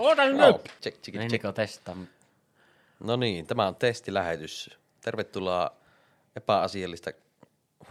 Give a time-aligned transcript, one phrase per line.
[0.00, 0.38] Ota nyt!
[0.38, 0.52] Joo,
[0.82, 1.32] check, check, check.
[1.32, 1.96] Niko testaa.
[3.00, 4.70] No niin, tämä on testilähetys.
[5.00, 5.70] Tervetuloa
[6.36, 7.10] epäasiallista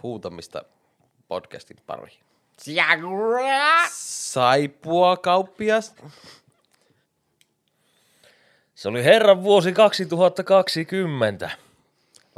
[0.04, 0.64] huutamista
[1.28, 2.20] podcastin pariin.
[3.92, 5.96] Saipua kauppias.
[8.76, 11.50] Se oli herran vuosi 2020.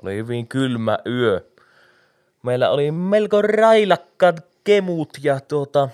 [0.03, 1.41] Oli hyvin kylmä yö.
[2.43, 5.89] Meillä oli melko railakkaat kemut ja tuota,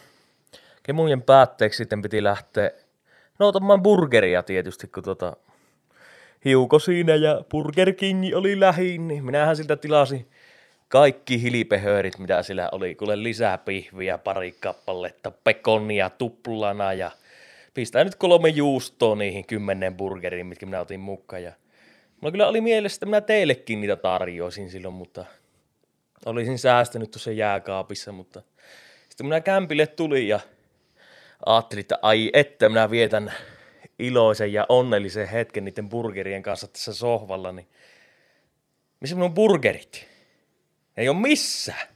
[0.83, 2.71] kemujen päätteeksi sitten piti lähteä
[3.39, 5.37] no ottamaan burgeria tietysti, kun tuota,
[6.45, 10.27] hiuko siinä ja Burger King oli lähin, niin minähän siltä tilasin
[10.87, 17.11] kaikki hilipehöörit, mitä sillä oli, kuule lisää pihviä, pari kappaletta, pekonia tuplana ja
[17.73, 21.43] pistää nyt kolme juustoa niihin kymmenen burgeriin, mitkä minä otin mukaan.
[21.43, 21.51] Ja
[22.21, 25.25] mulla kyllä oli mielessä, että minä teillekin niitä tarjoisin silloin, mutta
[26.25, 28.41] olisin säästänyt tuossa jääkaapissa, mutta
[29.09, 30.39] sitten minä kämpille tulin ja
[31.45, 33.33] ajattelin, että ai että minä vietän
[33.99, 37.67] iloisen ja onnellisen hetken niiden burgerien kanssa tässä sohvalla, niin
[38.99, 40.07] missä minun burgerit?
[40.97, 41.87] Ei ole missään.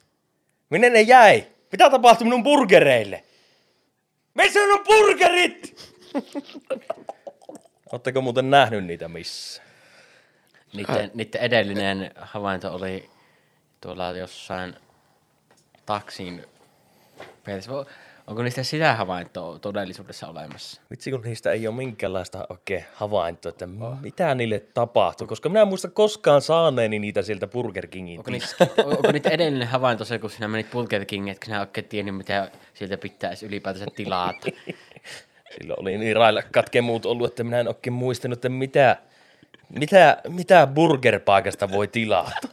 [0.70, 1.48] Minne ne jäi?
[1.72, 3.23] Mitä tapahtui minun burgereille?
[4.33, 5.76] Missä minun burgerit?
[7.92, 9.61] Oletteko muuten nähnyt niitä missä?
[10.73, 13.09] Niiden, niiden edellinen havainto oli
[13.81, 14.76] tuolla jossain
[15.86, 16.45] taksin
[17.44, 17.72] perässä.
[18.32, 20.82] Onko niistä sitä havaintoa todellisuudessa olemassa?
[20.92, 23.68] Vitsi, kun niistä ei ole minkäänlaista oikein havaintoa, että
[24.02, 28.20] mitä niille tapahtui, koska minä en muista koskaan saaneeni niitä sieltä Burger Kingin.
[28.20, 28.48] Onko niitä,
[28.86, 32.52] onko niitä edellinen havainto se, kun sinä menit Burger Kingiin, että sinä oikein tiennyt, mitä
[32.73, 34.48] sieltä pitäisi ylipäätänsä tilata?
[35.58, 38.98] Silloin oli niin railakkaat kemut ollut, että minä en oikein muistanut, että mitä,
[39.70, 42.48] mitä, mitä burgerpaikasta voi tilata.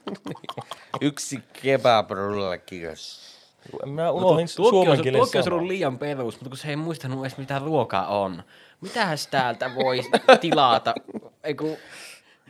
[1.01, 3.38] Yksi kebabrulla, kiitos.
[3.86, 6.77] Mä unohdin Tuokki on, suomen kielen tuokki on ollut liian perus, mutta kun se ei
[6.77, 8.42] muistanut edes mitä ruokaa on.
[8.80, 10.00] Mitähän täältä voi
[10.41, 10.94] tilata?
[11.44, 11.78] Eiku,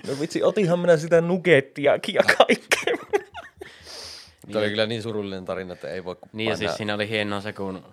[0.06, 2.94] No vitsi, otinhan minä sitä nuggettiakin ja kaikkea.
[4.52, 7.40] Tämä oli kyllä niin surullinen tarina, että ei voi niin ja siis siinä oli hienoa
[7.40, 7.84] se, kun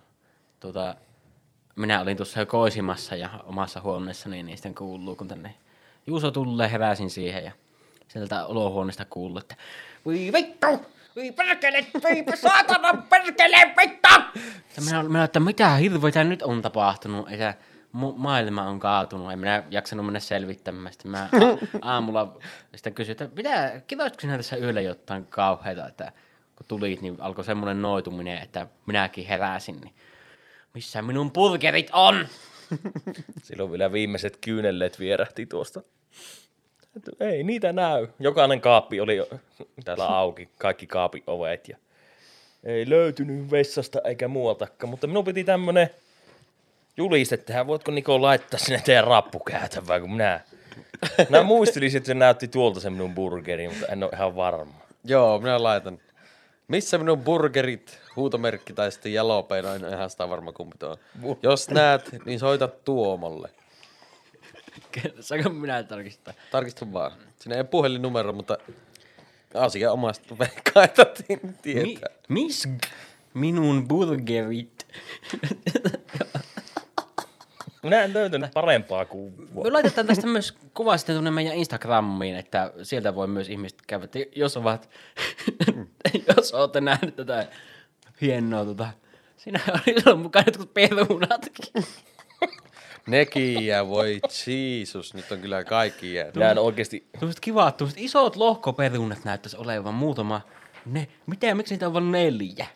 [0.59, 0.95] tota,
[1.75, 5.55] minä olin tuossa jo koisimassa ja omassa huoneessani, niin sitten kuuluu, kun tänne
[6.07, 7.51] Juuso tulee, heräsin siihen ja
[8.07, 9.55] sieltä olohuoneesta kuuluu, että
[10.05, 10.67] voi vittu,
[11.15, 14.41] voi perkele, voi saatana perkele, vittu!
[14.75, 17.53] Ja minä, minä että mitä hirveitä nyt on tapahtunut, että
[17.95, 20.93] mu- maailma on kaatunut, en minä jaksanut mennä selvittämään.
[20.93, 21.57] Sitten mä a-
[21.93, 22.37] aamulla
[22.75, 26.11] sitten kysyin, että mitä, kiloitko sinä tässä yöllä jotain kauheita, että
[26.55, 29.93] kun tulit, niin alkoi semmoinen noituminen, että minäkin heräsin, niin
[30.73, 32.27] missä minun burgerit on?
[33.43, 35.81] Silloin vielä viimeiset kyynelleet vierähti tuosta.
[37.19, 38.07] Ei niitä näy.
[38.19, 39.27] Jokainen kaappi oli
[39.85, 41.77] täällä auki, kaikki kaapin ovet ja
[42.63, 45.89] ei löytynyt vessasta eikä muualtakaan, mutta minun piti tämmönen
[46.97, 47.67] juliste tehdä.
[47.67, 50.39] Voitko Niko laittaa sinne teidän rappukäytävään, kun minä,
[51.29, 54.73] minä muistelisin, että se näytti tuolta se minun burgeri, mutta en ole ihan varma.
[55.03, 55.99] Joo, minä laitan.
[56.67, 60.97] Missä minun burgerit, huutomerkki tai sitten jalopeino, en ihan sitä varma kumpi tuo.
[61.43, 63.49] Jos näet, niin soita Tuomolle.
[65.19, 66.33] Saanko minä tarkistaa?
[66.51, 67.11] Tarkista vaan.
[67.39, 68.57] Siinä ei ole puhelinnumero, mutta
[69.53, 72.09] asia omasta veikkaa, että ti- Mi- tietää.
[72.29, 72.69] mis
[73.33, 74.87] minun burgerit?
[77.83, 79.63] Minä en löytänyt parempaa kuvaa.
[79.63, 84.07] Me laitetaan tästä myös kuva sitten tuonne meidän Instagramiin, että sieltä voi myös ihmiset käydä,
[84.35, 84.89] jos ovat,
[86.37, 87.47] jos olette nähneet tätä
[88.21, 88.87] hienoa, tota,
[89.37, 89.59] siinä
[90.07, 91.83] oli mukana jotkut perunatkin.
[93.07, 96.35] Nekin ja voi Jeesus, nyt on kyllä kaikki jäänyt.
[96.35, 100.41] Minä en oikeasti, Tuollaiset kivat, tuollaiset isot lohkoperunat näyttäisi olevan muutama.
[100.85, 102.67] Ne, mitä, miksi niitä on vain neljä?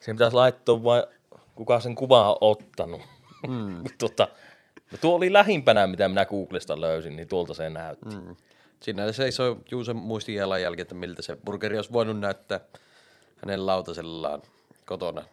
[0.00, 1.02] se pitäisi laittaa vain,
[1.54, 3.00] kuka sen kuvan on ottanut.
[3.48, 3.84] Mm.
[3.98, 4.28] tota,
[4.92, 8.16] no tuo oli lähimpänä, mitä minä Googlesta löysin, niin tuolta se näytti.
[8.16, 8.36] Mm.
[8.80, 12.60] Siinä seisoo Juusen muistin jalanjälki, että miltä se burgeri olisi voinut näyttää
[13.36, 14.42] hänen lautasellaan
[14.86, 15.24] kotona.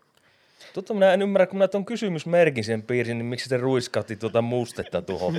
[0.73, 4.41] Totta minä en ymmärrä, kun minä tuon kysymysmerkin sen piirsin, niin miksi te ruiskautti tuota
[4.41, 5.33] mustetta tuohon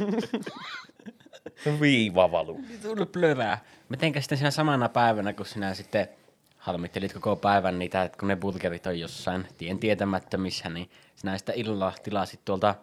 [1.81, 2.61] viivavalu.
[2.83, 3.65] Tuli plövää.
[3.89, 6.09] Mitenkä sitten siinä samana päivänä, kun sinä sitten
[6.57, 11.55] harmittelit koko päivän niitä, että kun ne burgerit on jossain tien tietämättömissä, niin sinä sitten
[11.59, 12.75] illalla tilasit tuolta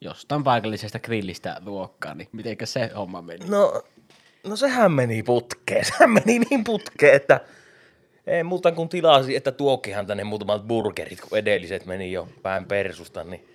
[0.00, 3.48] jostain paikallisesta grillistä ruokkaa, niin mitenkä se homma meni?
[3.48, 3.82] No,
[4.44, 5.84] no sehän meni putkeen.
[5.92, 7.40] Sehän meni niin putkeen, että
[8.26, 13.24] ei muuta kuin tilasi, että tuokihan tänne muutamat burgerit, kun edelliset meni jo päin persusta,
[13.24, 13.48] niin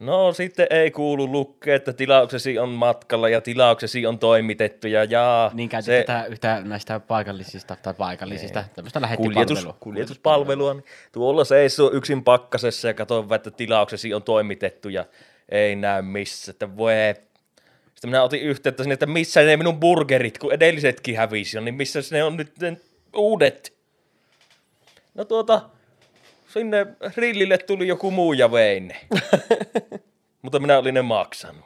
[0.00, 5.50] No sitten ei kuulu lukea, että tilauksesi on matkalla ja tilauksesi on toimitettu ja jaa.
[5.54, 6.04] Niin käytit se...
[6.06, 9.76] tätä yhtä näistä paikallisista tai paikallisista, tämmöistä kuljetus, lähettipalvelua.
[9.80, 10.74] kuljetuspalvelua.
[10.74, 15.04] Niin tuolla seisoo yksin pakkasessa ja katso, että tilauksesi on toimitettu ja
[15.48, 16.92] ei näy missä, että voi.
[17.94, 21.74] Sitten minä otin yhteyttä sinne, että missä ne minun burgerit, kun edellisetkin hävisi jo, niin
[21.74, 22.52] missä ne on nyt
[23.16, 23.74] uudet?
[25.14, 25.62] No tuota,
[26.48, 26.86] sinne
[27.16, 29.00] rillille tuli joku muu ja vei ne.
[30.42, 31.64] Mutta minä olin ne maksanut.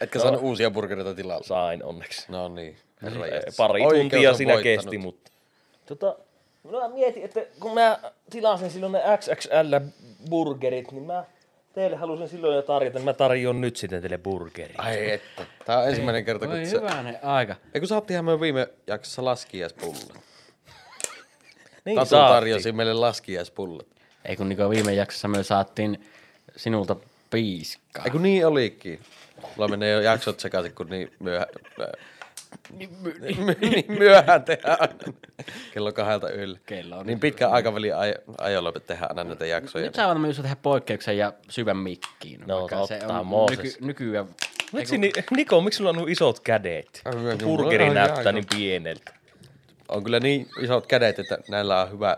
[0.00, 1.44] Etkä saanut uusia burgereita tilalle.
[1.44, 2.26] Sain onneksi.
[2.28, 2.76] No niin.
[3.02, 3.42] herra Eh.
[3.56, 4.84] Pari Oikeus tuntia siinä voittanut.
[4.84, 5.30] kesti, mutta...
[5.86, 6.16] Tota,
[6.64, 7.98] minä mietin, että kun mä
[8.30, 11.24] tilasin silloin ne XXL-burgerit, niin mä
[11.74, 14.74] teille halusin silloin jo tarjota, niin mä tarjoan nyt sitten teille burgerit.
[14.78, 15.46] Ai että.
[15.64, 16.76] Tää on ensimmäinen kerta, kun Oi se...
[16.76, 17.56] hyvänen aika.
[17.74, 20.14] Ei kun saattiinhan me viime jaksossa laskiaispullot.
[21.84, 22.34] Niin Tatu saatiin.
[22.34, 23.86] tarjosi meille laskiaispullot.
[24.24, 26.04] Ei kun Niko viime jaksossa me saatiin
[26.56, 26.96] sinulta
[27.30, 28.04] piiskaa.
[28.04, 29.00] Ei kun niin olikin.
[29.56, 31.48] Mulla menee jo jaksot sekaisin, kun niin myöhään...
[32.78, 34.78] niin myöhään tehdään.
[35.74, 36.58] Kello kahdelta yllä.
[36.66, 39.84] Kello on Niin pitkä aikavälin aj- ajolla tehdään aina näitä jaksoja.
[39.84, 42.40] Nyt saa varmaan just tehdä poikkeuksen ja syvän mikkiin.
[42.46, 43.58] No se totta, on Mooses.
[43.58, 44.26] nyky, nykyään...
[44.72, 47.02] Miksi, ni, Niko, miksi sulla on nuo isot kädet?
[47.44, 49.12] Burgeri näyttää niin pieneltä.
[49.88, 52.16] On kyllä niin isot kädet, että näillä on hyvä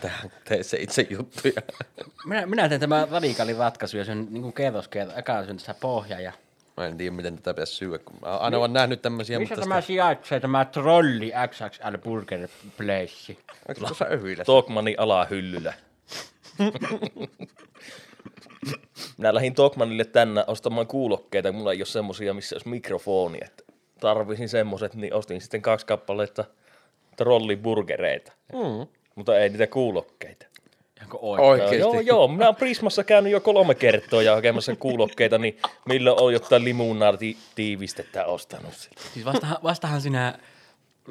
[0.00, 1.62] tehdä tee se itse juttuja.
[2.26, 5.16] Minä, minä teen tämän radikaalin ratkaisun ja sen niin kuin kerros kerros.
[5.18, 6.32] Eka syön tässä pohja ja...
[6.78, 9.68] Mä en tiedä, miten tätä pitäisi syödä, kun mä aina vaan nähnyt tämmöisiä, Missä mutta
[9.68, 13.36] tämä sijaitsee, tämä trolli XXL Burger Place?
[13.68, 14.44] Onko tuossa öhyillä?
[14.44, 15.74] Tokmanin alahyllyllä.
[19.18, 23.38] Minä lähdin Tokmanille tänne ostamaan kuulokkeita, mulla ei ole semmosia, missä olisi mikrofoni.
[23.44, 23.62] Että
[24.00, 26.44] tarvisin semmoset, niin ostin sitten kaksi kappaletta
[27.16, 28.32] trolliburgereita.
[28.52, 28.86] Mm.
[29.14, 30.46] Mutta ei niitä kuulokkeita.
[31.02, 31.48] Onko oikein?
[31.48, 31.78] Oikeesti.
[31.78, 32.28] Joo, joo.
[32.28, 38.24] Minä olen Prismassa käynyt jo kolme kertaa ja hakemassa kuulokkeita, niin milloin on jotain limunaati-tiivistettä
[38.24, 39.02] ostanut sitä.
[39.14, 40.38] Siis vastahan, vastahan sinä...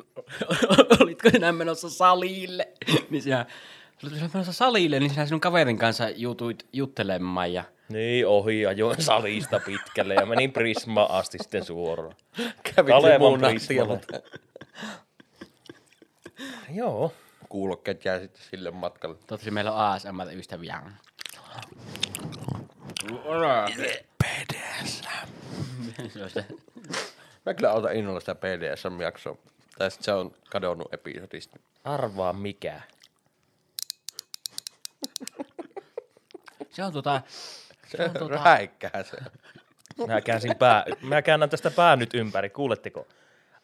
[1.02, 2.68] Olitko sinä menossa salille?
[3.10, 3.46] niin sinä...
[4.04, 7.64] Olitko sinä menossa salille, niin sinä sinun kaverin kanssa jutuit juttelemaan ja...
[7.90, 12.16] Niin, ohi ajoin salista pitkälle ja menin Prismaan asti sitten suoraan.
[12.76, 13.40] Kävit Kalevan
[16.76, 17.14] Joo.
[17.50, 19.16] Kuulokkeet jää sitten sille matkalle.
[19.16, 20.82] Toivottavasti meillä on ASMR-ystäviä.
[26.10, 26.46] Se se.
[27.46, 29.38] Mä kyllä otan innolla sitä PDSM-jaksoa.
[29.78, 31.60] Tai sit se on kadonnut episodista.
[31.84, 32.82] Arvaa mikä.
[36.70, 37.22] Se on tota...
[37.88, 38.44] Se on tota...
[38.44, 39.18] Räikkää se.
[40.08, 43.08] Mä, käänsin pää, mä käännän tästä pää nyt ympäri, kuuletteko?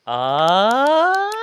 [0.06, 1.43] Aa!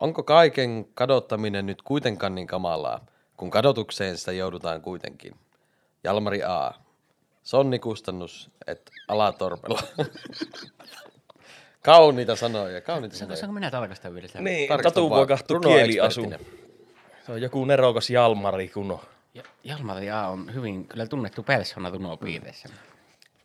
[0.00, 3.06] Onko kaiken kadottaminen nyt kuitenkaan niin kamalaa,
[3.36, 5.36] kun kadotukseen sitä joudutaan kuitenkin?
[6.04, 6.72] Jalmari A.
[7.42, 9.82] Sonni kustannus, et alatorpella.
[11.82, 13.36] kauniita sanoja, kauniita sanoja.
[13.36, 14.40] saanko minä tarkastaa vielä sitä?
[14.40, 15.74] Niin, Runoeksperttinä.
[15.74, 16.32] kieliasu.
[17.26, 19.00] Se on joku nerokas Jalmari, kun on.
[19.34, 22.68] Ja, Jalmari A on hyvin kyllä tunnettu persona runopiireissä.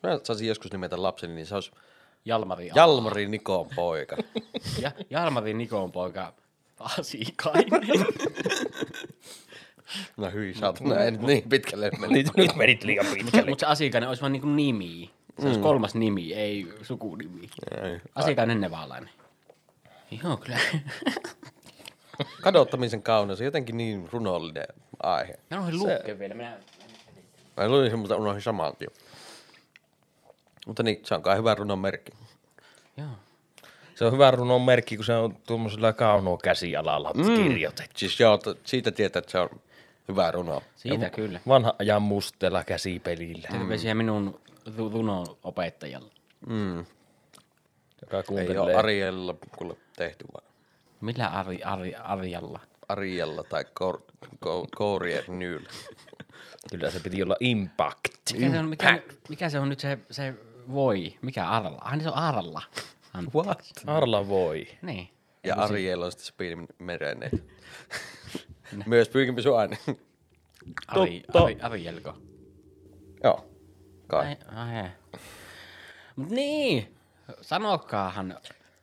[0.03, 1.71] Mä saisin joskus nimetä lapseni, niin se olisi
[2.25, 2.73] Jalmari A.
[2.75, 4.17] Jalmari Nikon poika.
[4.79, 6.33] ja, Jalmari Nikon poika
[6.79, 7.81] Asikainen.
[10.17, 11.91] No hyi, saatana, ei nyt niin pitkälle.
[12.07, 13.49] Nyt, nyt menit liian pitkälle.
[13.49, 15.09] Mutta se Asikainen olisi vaan niinku nimi.
[15.39, 17.49] Se olisi kolmas nimi, ei sukunimi.
[17.83, 18.01] Ei.
[18.15, 19.09] Asikainen Nevalainen.
[20.23, 20.59] Joo, kyllä.
[22.41, 24.67] Kadottamisen kauneus on jotenkin niin runollinen
[25.03, 25.39] aihe.
[25.51, 26.33] Mä unohdin lukea vielä.
[26.33, 26.57] Minä...
[27.57, 28.91] Mä luin sen, mutta unohdin saman tien.
[30.67, 32.11] Mutta niin, se on kai hyvä runon merkki.
[32.97, 33.07] Joo.
[33.95, 37.35] Se on hyvä runon merkki, kun se on tuommoisella kaunoa käsialalla mm.
[37.35, 37.93] kirjoitettu.
[37.99, 39.49] Siis joo, t- siitä tietää, että se on
[40.07, 40.61] hyvä runo.
[40.75, 41.39] Siitä kyllä.
[41.47, 46.11] Vanha ajan mustella käsipelillä, Terveisiä minun ru- runon opettajalle.
[48.01, 48.59] joka Ei kuuntelee.
[48.59, 50.51] ole Ariella kuule tehty vaan.
[51.01, 52.59] Millä Ari, Ari, Arjalla?
[52.89, 54.01] Ariella tai Kor,
[54.39, 55.59] Ko, Courier Nyl.
[56.71, 58.07] Kyllä se piti olla impact.
[58.33, 60.33] Mikä se on, mikä, mikä se on nyt se, se
[60.73, 61.13] voi?
[61.21, 61.77] Mikä Arla?
[61.81, 62.61] Ah, niin se on Arla.
[63.13, 63.63] An- What?
[63.87, 64.67] Arla voi.
[64.81, 65.09] Niin.
[65.43, 67.33] Ja Ariella on sitten Speed Mereneet.
[68.85, 69.77] Myös Pyykinpysuaine.
[70.87, 71.43] Ari, Totta.
[71.43, 72.13] Ari, Arielko.
[73.23, 73.45] joo.
[74.07, 74.37] Kai.
[74.55, 74.89] Ai, ai.
[76.15, 76.95] Mut niin,
[77.41, 78.37] sanokaahan.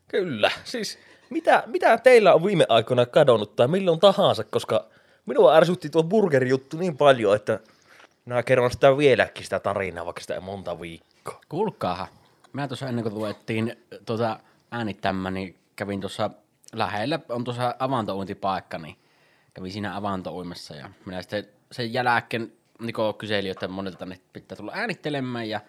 [0.08, 0.98] Kyllä, siis
[1.30, 4.84] mitä, mitä teillä on viime aikoina kadonnut tai milloin tahansa, koska
[5.26, 7.60] minua ärsytti tuo burgerijuttu niin paljon, että
[8.24, 11.40] minä kerron sitä vieläkin sitä tarinaa, vaikka sitä ei monta viikkoa.
[11.48, 12.08] Kuulkaahan.
[12.52, 14.38] Mä tuossa ennen kuin ruvettiin tuota
[14.70, 16.30] äänittämään, niin kävin tuossa
[16.72, 18.96] lähellä, on tuossa avantouintipaikka, niin
[19.54, 24.72] kävin siinä avantouimassa ja minä sitten sen jälkeen Niko kyseli, että monelta tänne pitää tulla
[24.74, 25.60] äänittelemään ja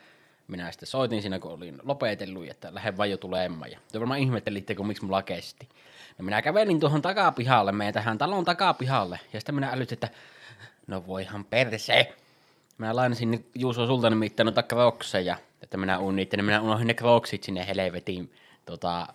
[0.47, 3.71] minä sitten soitin siinä, kun olin lopetellut, että lähden vaan jo tulemaan.
[3.71, 5.69] Ja te varmaan ihmettelitte, kun miksi mulla kesti.
[6.17, 10.09] No minä kävelin tuohon takapihalle, meidän tähän talon takapihalle, ja sitten minä älytin, että
[10.87, 12.13] no voihan perse.
[12.77, 16.93] Minä lainasin Juuso sulta nimittäin noita krokseja, että minä uun niitä, niin minä unohdin ne
[16.93, 18.33] kroksit sinne helvetiin
[18.65, 19.07] tota,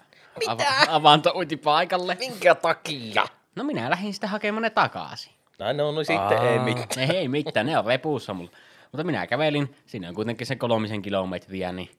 [0.47, 2.17] av- avantouintipaikalle.
[2.21, 3.27] Minkä takia?
[3.57, 5.33] No minä lähdin sitten hakemaan ne takaisin.
[5.59, 7.09] Näin no, no sitten ei mitään.
[7.09, 8.51] Ne ei mitään, ne on repuussa mulla.
[8.93, 11.91] Mutta minä kävelin, siinä on kuitenkin se kolmisen kilometriä, niin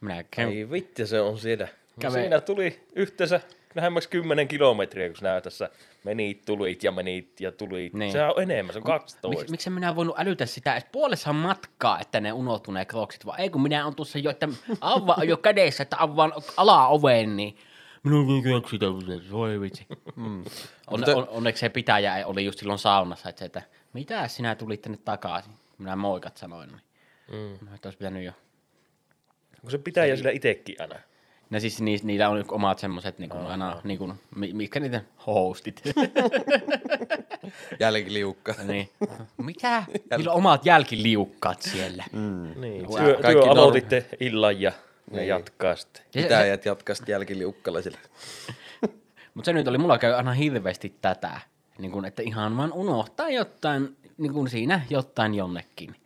[0.00, 0.58] minä kävin.
[0.58, 1.64] Ei vittu, se on siellä.
[1.64, 3.40] No, Käve- siinä tuli yhteensä
[3.74, 5.70] lähemmäksi 10 kilometriä, kun sinä tässä
[6.04, 7.94] menit, tulit ja menit ja tulit.
[7.94, 8.12] Niin.
[8.12, 9.40] Sehän on enemmän, se on 12.
[9.40, 13.40] Mik, miksi minä voinut älytä sitä, että puolessa matkaa, että ne unohtuu ne kroksit, vaan
[13.40, 14.48] ei kun minä on tuossa jo, että
[14.80, 17.56] avaa jo kädessä, että avaan alaoven, niin
[18.02, 18.80] minun on kroksit
[19.30, 19.86] voi vitsi.
[20.16, 20.38] Mm.
[20.86, 24.54] On, Mutta- on, onneksi se pitäjä oli just silloin saunassa, että, se, että mitä sinä
[24.54, 25.52] tulit tänne takaisin?
[25.78, 26.80] Minä moikat sanoin, niin
[27.60, 27.74] mm.
[27.74, 28.32] että olisi pitänyt jo.
[29.60, 30.94] Kun se pitää jo sillä itekin aina.
[31.50, 35.00] No siis ni, niillä on omat semmoset niin kuin aina, niin kuin, mi- mitkä niitä
[35.26, 35.82] hostit.
[37.80, 38.54] Jälkiliukka.
[38.68, 38.90] niin.
[39.36, 39.84] Mitä?
[40.16, 42.04] Niillä on omat jälkiliukkaat siellä.
[42.12, 42.60] Mm.
[42.60, 43.04] Niin, Wow.
[43.04, 44.72] työ, Kaikki työ aloititte illan ja
[45.12, 45.28] ne Niin.
[45.28, 46.02] jatkaa sitten.
[46.14, 47.98] Pitäjät jatkaa sitten jälkiliukkalla sillä.
[49.34, 51.40] Mutta se nyt oli, mulla käy aina hirveästi tätä,
[51.78, 55.96] niin kun, että ihan vaan unohtaa jotain, niin kun siinä jotain jonnekin.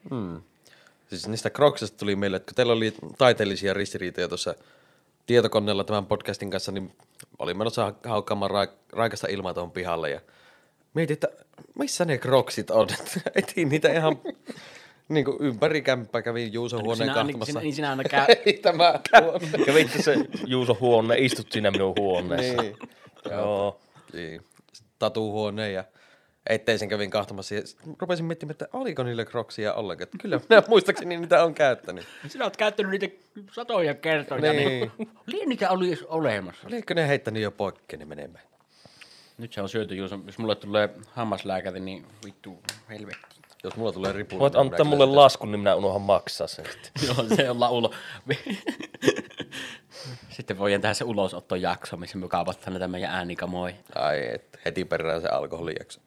[1.08, 4.54] Siis niistä Crocsista tuli meille, että kun teillä oli taiteellisia ristiriitoja tuossa
[5.26, 6.92] tietokoneella tämän podcastin kanssa, niin
[7.38, 10.20] oli menossa ha- haukkaamaan ra- raikasta ilmaa tuohon pihalle ja
[10.94, 11.28] mietin, että
[11.78, 12.88] missä ne Crocsit on.
[13.34, 14.16] Etin niitä ihan
[15.08, 17.52] niin kuin ympäri kämppää, kävin Juuson huoneen Sinä, kahtomassa.
[17.52, 19.48] sinä, niin sinä aina käy, Ei tämä huone.
[19.66, 22.62] Kävitte se Juuso huone, istut siinä minun huoneessa.
[22.62, 22.76] niin.
[23.30, 23.80] Joo.
[24.12, 24.42] niin.
[24.98, 25.84] Tatuhuoneen ja
[26.50, 27.62] etteisen kävin kahtomassa ja
[28.00, 30.08] rupesin miettimään, että oliko niillä Crocsia ollenkaan.
[30.22, 32.04] Kyllä minä muistaakseni niitä on käyttänyt.
[32.28, 33.08] sinä olet käyttänyt niitä
[33.52, 34.92] satoja kertoja, niin, Niin.
[35.32, 36.66] niin niitä oli edes olemassa.
[36.66, 38.44] Oliko ne heittänyt jo poikkeen ne menemään?
[39.38, 42.58] Nyt se on syöty, jos, jos mulle tulee hammaslääkäri, niin vittu
[42.88, 43.35] helvetti.
[43.66, 44.38] Jos mulla tulee ripu.
[44.38, 46.92] Voit niin antaa mulle laskun, niin minä unohan maksaa sen sitten.
[47.06, 47.90] Joo, se on laulo.
[50.30, 53.74] Sitten voidaan tehdä se ulosottojakso, missä me kaavataan näitä meidän äänikamoja.
[53.94, 56.00] Ai, et heti perään se alkoholijakso.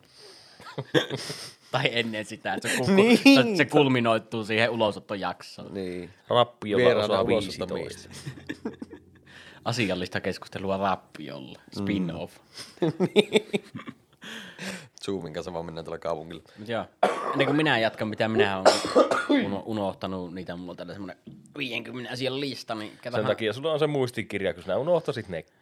[1.72, 3.58] Tai ennen sitä, että se, kulku, niin.
[3.58, 5.74] se kulminoituu siihen ulosottojaksoon.
[5.74, 6.10] Niin.
[6.30, 8.10] Rappiolla Vieraana osa ulosottomies.
[8.10, 8.70] 15.
[9.66, 11.60] Asiallista keskustelua rappiolla.
[11.75, 12.34] Spin-off.
[15.06, 16.44] Zoomin kanssa vaan mennään tuolla kaupungilla.
[16.60, 16.86] Mut joo,
[17.32, 18.74] ennen kuin minä jatkan, mitä minä olen
[19.46, 21.18] uno- unohtanut, niitä mulla on tällä semmoinen
[21.58, 23.27] 50 asian lista, niin Sen katsotaan.
[23.27, 25.53] takia sulla on se muistikirja, kun sinä unohtasit nekin.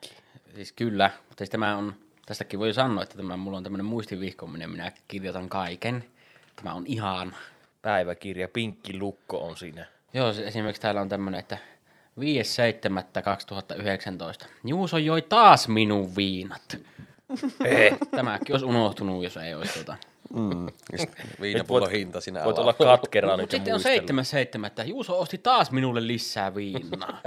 [0.55, 1.93] Siis kyllä, mutta siis tämä on,
[2.25, 6.03] tästäkin voi sanoa, että tämä, mulla on tämmöinen muistivihkominen, minä kirjoitan kaiken.
[6.55, 7.35] Tämä on ihan,
[7.81, 9.85] Päiväkirja, pinkki lukko on siinä.
[10.13, 11.57] joo se, esimerkiksi täällä on tämmöinen, että
[12.19, 12.25] 5.7.2019.
[14.63, 16.77] Juuso joi taas minun viinat.
[18.11, 19.97] Tämäkin olisi unohtunut, jos ei olisi tota.
[20.33, 20.67] Mm.
[21.41, 23.95] Viinapullon hinta sinä Voit olla katkera nyt sitten on muistella.
[23.95, 24.83] seitsemäs seitsemättä.
[24.83, 27.21] Juuso osti taas minulle lisää viinaa.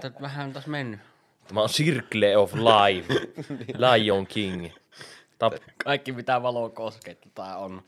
[0.00, 1.00] Tätä vähän on taas mennyt.
[1.48, 3.14] Tämä on Circle of Life.
[3.78, 4.68] Lion King.
[5.38, 5.52] Tap,
[5.84, 7.82] Kaikki mitä valo koskettaa on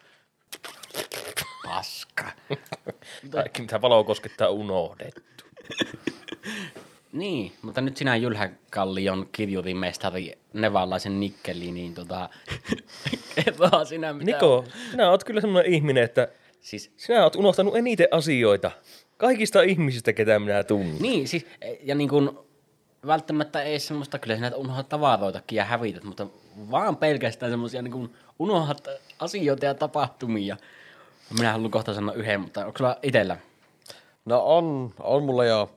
[1.66, 2.24] paska.
[3.30, 5.44] kaikki mitä valo koskettaa on unohdettu.
[7.14, 12.28] Niin, mutta nyt sinä Jylhäkallion kirjurimestari Nevallaisen Nikkeli, niin tota,
[13.35, 16.28] kerroa sinä mitä Niko, sinä oot kyllä semmoinen ihminen, että
[16.64, 18.71] Siis, sinä oot unohtanut eniten asioita.
[19.16, 20.97] Kaikista ihmisistä, ketä minä tunnen.
[21.02, 21.47] niin, siis,
[21.83, 22.38] ja niin kuin,
[23.06, 26.26] välttämättä ei semmoista, kyllä sinä unohdat tavaroitakin ja hävität, mutta
[26.71, 30.56] vaan pelkästään semmoisia niin kuin unohdat asioita ja tapahtumia.
[31.38, 33.37] Minä haluan kohta sanoa yhden, mutta onko sulla itsellä?
[34.25, 35.71] No on, on mulla jo,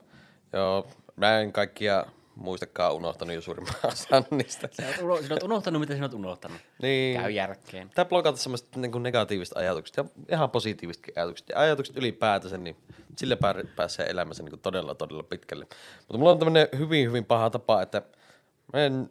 [0.52, 0.86] jo
[1.18, 4.68] mä en kaikkia muistakaan unohtanut jo suurimman osan niistä.
[4.72, 6.58] Sinä olet, uno, unohtanut, mitä sinä olet unohtanut.
[6.82, 7.20] Niin.
[7.20, 7.88] Käy järkeen.
[7.88, 11.48] Pitää blokata semmoista niin negatiivista ajatukset ja ihan positiivisetkin ajatukset.
[11.48, 12.76] Ja ajatukset ylipäätänsä, niin
[13.16, 15.66] sillä pää- pääsee elämässä niin todella, todella pitkälle.
[15.98, 18.02] Mutta mulla on tämmöinen hyvin, hyvin paha tapa, että
[18.72, 19.10] mä en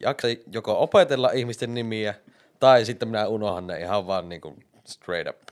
[0.00, 2.14] jaksa joko opetella ihmisten nimiä,
[2.60, 5.42] tai sitten minä unohan ne ihan vaan niin kuin straight up.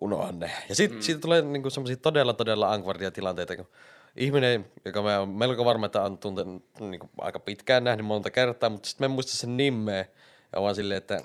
[0.00, 0.50] Unohan ne.
[0.68, 1.02] Ja sitten mm.
[1.02, 3.68] siitä tulee niin semmoisia todella, todella ankvardia tilanteita, kun
[4.16, 8.30] ihminen, joka mä oon melko varma, että on tuntenut niin kuin aika pitkään nähnyt monta
[8.30, 10.04] kertaa, mutta sitten mä en muista sen nimeä.
[10.52, 11.20] Ja vaan silleen, että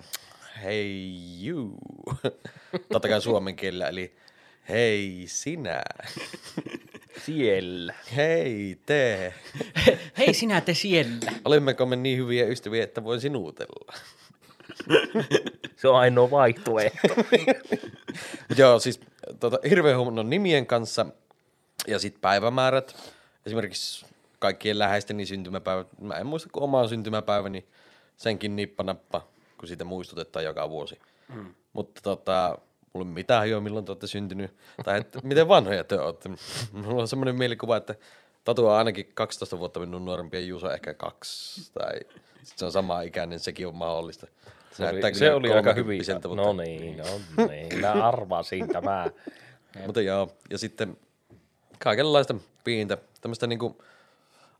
[0.63, 1.77] hei you.
[2.93, 4.15] Totta kai suomen kielellä, eli
[4.69, 5.83] hei sinä.
[7.25, 7.93] Siellä.
[8.15, 9.33] Hei te.
[10.17, 11.31] Hei sinä te siellä.
[11.45, 13.93] Olemmeko me niin hyviä ystäviä, että voin sinuutella?
[15.75, 17.07] Se on ainoa vaihtoehto.
[18.57, 18.99] Joo, siis
[19.39, 21.05] tota, hirveän huono nimien kanssa
[21.87, 22.95] ja sitten päivämäärät.
[23.45, 24.05] Esimerkiksi
[24.39, 25.87] kaikkien läheisteni syntymäpäivät.
[26.01, 27.65] Mä en muista kuin omaa syntymäpäiväni.
[28.17, 30.99] Senkin nippanappa, kun siitä muistutetaan joka vuosi.
[31.35, 31.55] Mm.
[31.73, 32.57] Mutta tota,
[32.93, 34.55] mulla ei mitään jo milloin te olette syntynyt.
[34.83, 36.29] Tai että miten vanhoja te olette.
[36.71, 37.95] Mulla on semmoinen mielikuva, että
[38.43, 41.71] Tatu on ainakin 12 vuotta minun nuorempi ja Juuso ehkä kaksi.
[41.73, 41.99] Tai
[42.43, 44.27] sit se on sama ikäinen, sekin on mahdollista.
[44.71, 45.85] Se oli, se oli aika hyvin.
[46.01, 47.05] 30-vuotiselta, mutta- No niin, no
[47.47, 47.79] niin.
[47.79, 49.07] Mä arvasin tämä.
[49.85, 50.97] Mutta joo, ja sitten
[51.83, 53.83] kaikenlaista pientä, tämmöistä niinku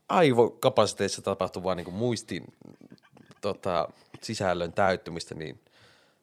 [0.09, 2.53] aivokapasiteetissa tapahtuvaa niinku muistin
[3.41, 3.89] tota,
[4.21, 5.59] sisällön täyttymistä, niin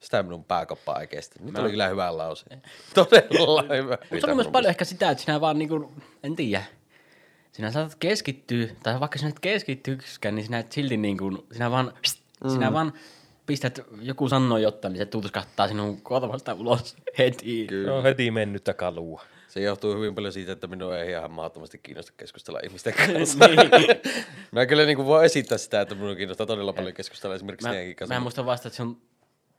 [0.01, 1.37] sitä minun pääkoppaa ei kestä.
[1.43, 2.45] Nyt oli kyllä hyvä lause.
[2.95, 3.99] Todella hyvä.
[4.11, 6.65] Mutta se on myös paljon ehkä sitä, että sinä vaan niinku, en tiedä,
[7.53, 11.93] sinä saatat keskittyä, tai vaikka sinä et keskittyyksikään, niin sinä et silti niinku, sinä vaan,
[12.45, 12.51] mm.
[12.51, 12.93] sinä vaan
[13.47, 17.67] pistät, joku sanoo jotain, niin se tuutuskahtaa sinun korvasta ulos heti.
[17.85, 19.23] Se on heti mennyttä kalua.
[19.49, 23.13] Se johtuu hyvin paljon siitä, että minua ei ihan mahdottomasti kiinnosta keskustella ihmisten Niin.
[23.19, 23.39] kanssa.
[24.53, 28.15] Mä kyllä niin voi esittää sitä, että minua kiinnostaa todella paljon keskustella esimerkiksi Mä, kanssa.
[28.15, 29.01] mä en muista vasta, että sun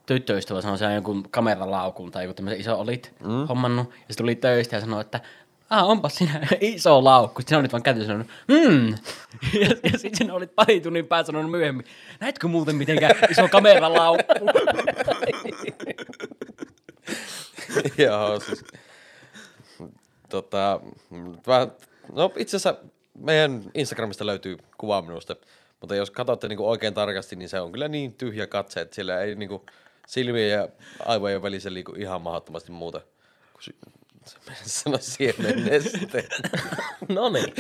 [0.06, 3.48] tyttöystävä sanoi siellä jonkun kameralaukun tai joku tämmöisen iso olit mm.
[3.48, 5.20] hommannut, ja se tuli töistä ja sanoi, että
[5.70, 7.42] Ah, onpas sinä iso laukku.
[7.42, 8.90] Sinä olit vaan käteen sanonut, hmm.
[9.62, 11.86] Ja, ja sitten sinä olit pari tunnin päästä sanonut myöhemmin,
[12.20, 14.34] näetkö muuten mitenkään iso kameralaukku?
[17.98, 18.64] Joo, siis.
[20.30, 20.82] Tota,
[21.48, 21.72] vähän,
[22.14, 22.82] no itse asiassa
[23.18, 25.36] meidän Instagramista löytyy kuva minusta,
[25.80, 29.22] mutta jos katsotte niinku oikein tarkasti, niin se on kyllä niin tyhjä katse, että siellä
[29.22, 29.66] ei niinku
[30.08, 30.70] silmien ja
[31.06, 33.02] aivojen välissä liiku ihan mahdottomasti muuta.
[34.64, 36.28] Sano siemenneste.
[37.10, 37.54] No niin.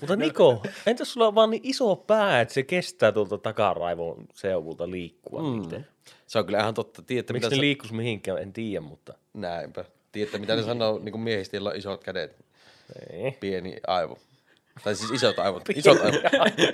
[0.00, 4.90] Mutta Niko, entäs sulla on vaan niin iso pää, että se kestää tuolta takaraivon seuvulta
[4.90, 5.48] liikkua mm.
[5.48, 5.86] miten?
[6.26, 7.02] se on kyllä ihan totta.
[7.02, 7.60] Tiedätte, Miksi mitä ne se...
[7.60, 9.14] liikkus mihinkään, en tiedä, mutta...
[9.34, 9.84] Näinpä.
[10.12, 12.36] Tiedätte, mitä ne sanoo niin kuin miehistä, joilla on isot kädet,
[13.12, 13.32] Ei.
[13.40, 14.18] pieni aivo.
[14.84, 15.62] Tai siis isot aivot.
[15.74, 16.22] Isot aivot.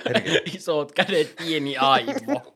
[0.05, 0.41] Herkele.
[0.55, 2.55] Isot kädet, pieni aivo.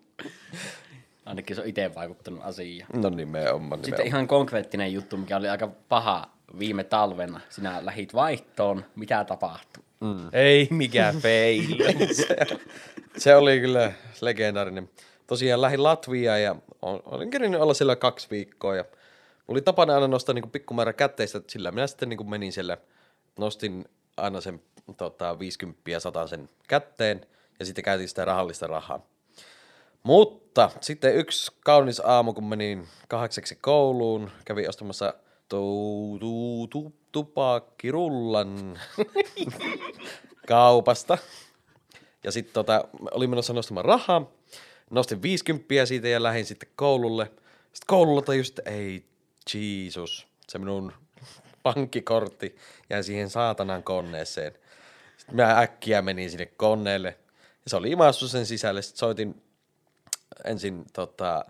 [1.25, 2.89] Ainakin se on itse vaikuttanut asiaan.
[3.01, 3.79] No nimenomaan.
[3.79, 4.07] Sitten nimenomaan.
[4.07, 7.39] ihan konkreettinen juttu, mikä oli aika paha viime talvena.
[7.49, 8.85] Sinä lähit vaihtoon.
[8.95, 9.83] Mitä tapahtui?
[10.33, 11.63] Ei mikään fail.
[13.17, 13.91] Se oli kyllä
[14.21, 14.89] legendaarinen.
[15.27, 18.85] Tosiaan lähdin Latviaan ja ol- olin kerinyt olla siellä kaksi viikkoa ja
[19.47, 22.77] oli tapana aina nostaa niin pikkumäärä kätteistä, sillä minä sitten niin menin siellä,
[23.39, 23.85] nostin
[24.17, 24.61] aina sen
[24.97, 27.25] tota, 50 ja 100 sen kätteen
[27.59, 29.07] ja sitten käytin sitä rahallista rahaa.
[30.03, 35.13] Mutta sitten yksi kaunis aamu, kun menin kahdeksaksi kouluun, kävin ostamassa
[35.49, 38.79] tu, tu, tu, tupakkirullan
[40.47, 41.17] kaupasta.
[42.23, 44.31] Ja sitten tota, olin menossa nostamaan rahaa,
[44.89, 47.25] nostin 50 siitä ja lähdin sitten koululle.
[47.63, 49.05] Sitten koululla tajusin, että ei,
[49.53, 50.93] Jeesus, se minun
[51.63, 52.55] pankkikortti
[52.89, 54.53] jäi siihen saatanan koneeseen.
[55.17, 58.81] Sitten mä äkkiä menin sinne koneelle ja se oli imassu sen sisälle.
[58.81, 59.43] Sitten soitin
[60.45, 61.45] ensin tota,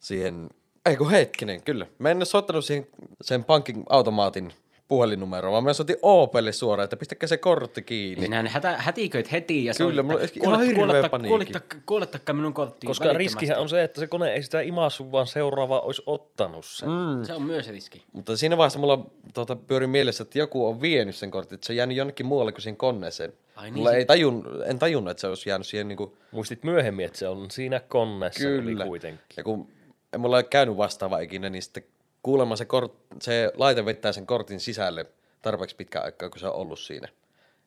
[0.00, 0.50] siihen,
[0.86, 1.86] ei hetkinen, kyllä.
[1.98, 2.88] Mä en ole soittanut siihen
[3.22, 4.52] sen pankin automaatin
[4.94, 8.24] puhelinnumeroon, vaan mä soitin Opelle suoraan, että pistäkää se kortti kiinni.
[8.24, 11.28] Sinä hätä, hätiköit heti ja Kyllä, sanoit, mulla hirveä kuoletta, paniikki.
[11.28, 15.26] kuoletta, kuolettakaa minun korttiin Koska riskihän on se, että se kone ei sitä imassu, vaan
[15.26, 16.88] seuraava olisi ottanut sen.
[16.88, 17.24] Mm.
[17.24, 18.02] Se on myös riski.
[18.12, 21.72] Mutta siinä vaiheessa mulla tota, pyöri mielessä, että joku on vienyt sen kortin, että se
[21.72, 23.32] on jäänyt jonnekin muualle kuin siihen koneeseen.
[23.56, 26.64] Ai niin, mulla se- ei tajun, en tajunnut, että se olisi jäänyt siihen niinku, Muistit
[26.64, 28.84] myöhemmin, että se on siinä koneessa kyllä.
[28.86, 29.20] kuitenkin.
[29.36, 29.68] Ja kun
[30.12, 31.84] ei mulla ole käynyt vastaava ikinä, niin sitten
[32.24, 35.06] kuulemma se, kort, se laite vettää sen kortin sisälle
[35.42, 37.08] tarpeeksi pitkään aikaa, kun se on ollut siinä.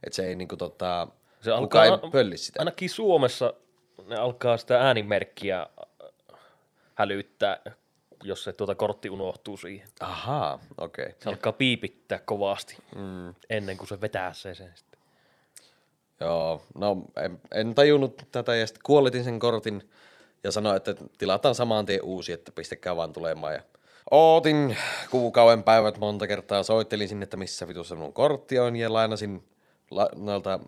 [0.03, 1.07] Että se ei niinku tota,
[1.41, 2.59] Se Kuka ei alkaa- pölli sitä.
[2.59, 3.53] Ainakin Suomessa
[4.07, 6.39] ne alkaa sitä äänimerkkiä äh,
[6.95, 7.59] hälyttää,
[8.23, 9.87] jos se tuota kortti unohtuu siihen.
[9.99, 11.05] Ahaa, okei.
[11.05, 11.15] Okay.
[11.19, 13.33] Se alkaa piipittää kovasti mm.
[13.49, 14.99] ennen kuin se vetää se sen sitten.
[16.19, 19.89] Joo, no en, en tajunnut tätä ja sitten kuolitin sen kortin
[20.43, 23.53] ja sanoin, että tilataan saman tien uusi, että pistäkää vaan tulemaan.
[23.53, 23.61] Ja
[24.11, 24.77] ootin
[25.11, 29.43] kuukauden päivät monta kertaa, soittelin sinne, että missä vitussa minun kortti on ja lainasin
[29.91, 30.59] la, noilta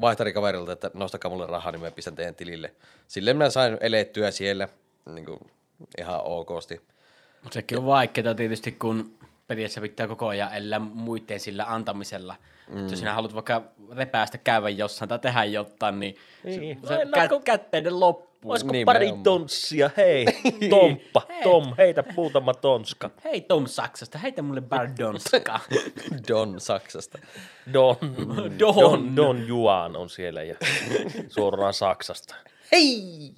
[0.00, 2.74] vaihtarikaverilta, että nostakaa mulle rahaa, niin mä pistän teidän tilille.
[3.08, 4.68] Silleen minä sain elettyä siellä
[5.14, 5.38] niin kuin,
[5.98, 6.80] ihan okosti.
[7.42, 9.14] Mutta sekin on vaikeaa tietysti, kun
[9.46, 12.36] periaatteessa pitää koko ajan elää muiden sillä antamisella.
[12.68, 12.88] Mm.
[12.88, 13.62] Jos sinä haluat vaikka
[13.96, 16.80] repäästä käydä jossain tai tehdä jotain, niin, Niin.
[16.88, 18.00] se Lainaatko- kä- kätteiden
[18.44, 18.50] loppuu.
[18.52, 18.94] Olisiko Nimenomaan.
[19.12, 19.90] pari tonssia?
[19.96, 20.26] Hei,
[20.70, 23.10] Tomppa, Tom, heitä muutama tonska.
[23.24, 25.60] Hei Tom Saksasta, heitä mulle Bardonska.
[26.28, 27.18] Don Saksasta.
[27.72, 27.96] Don,
[28.58, 28.58] Don.
[28.80, 30.56] Don, Don Juan on siellä ja
[31.28, 32.34] suoraan Saksasta.
[32.72, 33.32] Hei!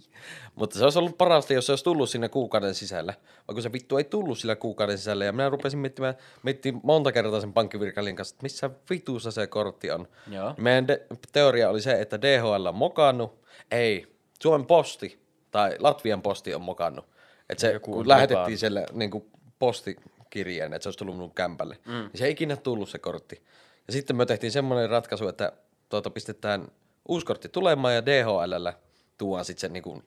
[0.54, 3.14] Mutta se olisi ollut parasta, jos se olisi tullut siinä kuukauden sisällä.
[3.46, 5.24] Kun se vittu ei tullut sillä kuukauden sisällä.
[5.24, 9.90] Ja minä rupesin miettimään, miettimään monta kertaa sen pankkivirkailijan kanssa, että missä vitussa se kortti
[9.90, 10.08] on.
[10.30, 10.54] Joo.
[10.56, 13.34] Meidän de- teoria oli se, että DHL on mokannut.
[13.70, 17.04] Ei, Suomen posti tai Latvian posti on mokannut.
[17.48, 21.78] Että se, Joku kun lähetettiin siellä niin kuin postikirjeen, että se olisi tullut minun kämpälle.
[21.86, 21.92] Mm.
[21.92, 23.42] Niin se ei ikinä tullut se kortti.
[23.86, 25.52] Ja sitten me tehtiin semmoinen ratkaisu, että
[25.88, 26.68] tuota, pistetään
[27.08, 28.72] uusi kortti tulemaan ja DHLllä
[29.18, 30.04] tuodaan sitten se niin kuin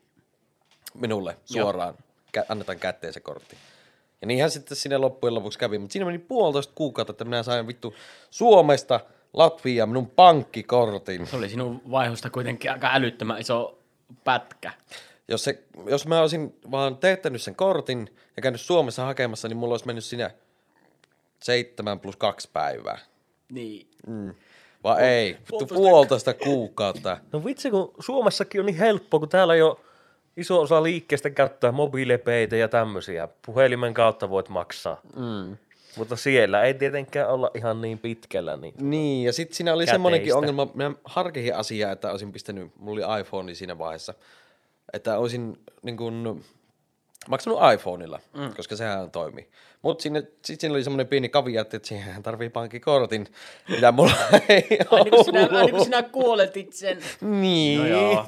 [0.94, 1.94] minulle suoraan,
[2.38, 3.56] kä- annetaan kätteen se kortti.
[4.20, 7.66] Ja niinhän sitten sinne loppujen lopuksi kävi, mutta siinä meni puolitoista kuukautta, että minä sain
[7.66, 7.94] vittu
[8.30, 9.00] Suomesta
[9.32, 11.26] Latviaan minun pankkikortin.
[11.26, 13.79] Se oli sinun vaihosta kuitenkin aika älyttömän iso
[14.24, 14.72] pätkä.
[15.28, 19.72] Jos, se, jos mä olisin vaan teettänyt sen kortin ja käynyt Suomessa hakemassa, niin mulla
[19.72, 20.30] olisi mennyt sinä
[21.42, 22.98] seitsemän plus kaksi päivää.
[23.52, 23.86] Niin.
[24.84, 27.16] Vai ei, vittu puolitoista- puolitoista kuukautta.
[27.32, 29.80] No vitsi, kun Suomessakin on niin helppo, kun täällä jo
[30.36, 33.28] iso osa liikkeestä käyttää mobiilepeitä ja tämmöisiä.
[33.46, 35.00] Puhelimen kautta voit maksaa.
[35.16, 35.56] Mm.
[35.96, 38.56] Mutta siellä ei tietenkään olla ihan niin pitkällä.
[38.56, 38.74] Niin.
[38.80, 39.94] Niin, ja sitten siinä oli Käteistä.
[39.94, 44.14] semmoinenkin ongelma, minä harkihin asiaa, että olisin pistänyt, mulla oli iPhone siinä vaiheessa,
[44.92, 46.44] että olisin niin kuin,
[47.28, 48.54] maksanut iPhoneilla, mm.
[48.56, 49.48] koska sehän toimii.
[49.82, 53.26] Mutta sitten siinä oli semmoinen pieni kavia, että siihen tarvii pankkikortin,
[53.68, 54.12] mitä mulla
[54.48, 56.98] ei Aina kun, sinä, aina kun sinä kuoletit sen.
[57.20, 57.78] Niin.
[57.78, 58.26] No joo.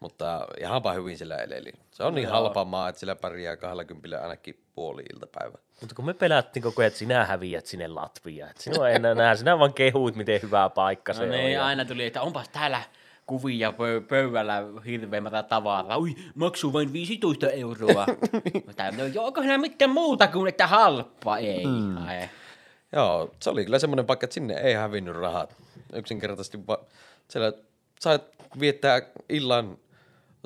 [0.00, 1.72] Mutta ihanpa hyvin sillä eleli.
[1.98, 5.58] Se on niin halpa maa, että sillä pärjää 20 ainakin puoli iltapäivä.
[5.80, 8.50] Mutta kun me pelättiin koko ajan, että sinä häviät sinne Latviaan.
[8.50, 11.30] Että sinua ei enää näe, sinä vaan kehuit, miten hyvä paikka se No on.
[11.30, 12.82] niin, ja- aina tuli, että onpas täällä
[13.26, 15.98] kuvia pö- pöydällä hirveä määrä tavaraa.
[15.98, 18.06] Ui, maksuu vain 15 euroa.
[18.66, 21.38] Mutta no, joo, onko enää mitään muuta kuin että halppa?
[21.38, 21.66] Ei.
[21.66, 22.06] Mm.
[22.06, 22.28] Ai.
[22.92, 25.56] Joo, se oli kyllä semmoinen paikka, että sinne ei hävinnyt rahat.
[25.92, 26.84] Yksinkertaisesti va-
[27.28, 27.52] siellä
[28.00, 28.22] sait
[28.60, 29.78] viettää illan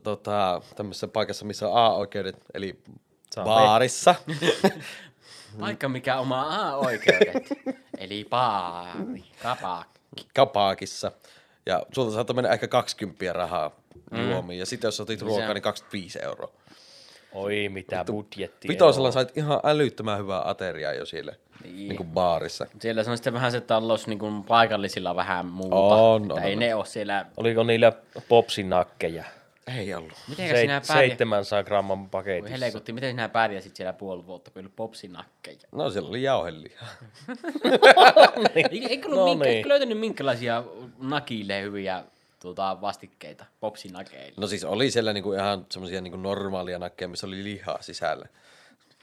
[0.05, 2.79] tota, tämmöisessä paikassa, missä on A-oikeudet, eli
[3.35, 4.15] Saa baarissa.
[5.61, 7.49] Paikka mikä omaa A-oikeudet.
[7.99, 10.27] Eli baari, kapakki.
[10.35, 11.13] kapaakissa.
[11.67, 13.71] Ja sulta saattoi mennä ehkä 20 rahaa
[14.29, 14.59] juomiin.
[14.59, 16.51] Ja sitten jos otit ruokaa, niin 25 euroa.
[17.33, 18.69] Oi mitä budjetti.
[18.69, 21.33] Vitosella sait ihan älyttömän hyvää ateriaa jo siellä
[21.65, 21.77] niin.
[21.77, 22.67] Niin kuin baarissa.
[22.81, 25.77] Siellä se on sitten vähän se talous niin kuin paikallisilla vähän muuta.
[25.77, 26.59] On, on, ei on.
[26.59, 27.27] ne ole siellä...
[27.37, 27.93] Oliko niillä
[28.29, 29.25] popsinakkeja?
[29.79, 30.13] Ei ollut.
[30.29, 31.19] Miten Seit- sinä pärjäsit?
[31.19, 32.57] 700 gramman Voi paketissa.
[32.59, 35.59] helkutti, miten sinä pärjäsit siellä puoli vuotta, kun ei ollut popsinakkeja?
[35.73, 36.81] No siellä oli jauhelia.
[38.89, 39.69] Eikö, No minkä, niin.
[39.69, 40.65] löytänyt minkälaisia
[40.99, 42.05] nakille hyviä
[42.41, 44.33] tuota, vastikkeita, popsinakeille?
[44.37, 48.27] No siis oli siellä niinku ihan semmoisia niinku normaalia nakkeja, missä oli lihaa sisällä.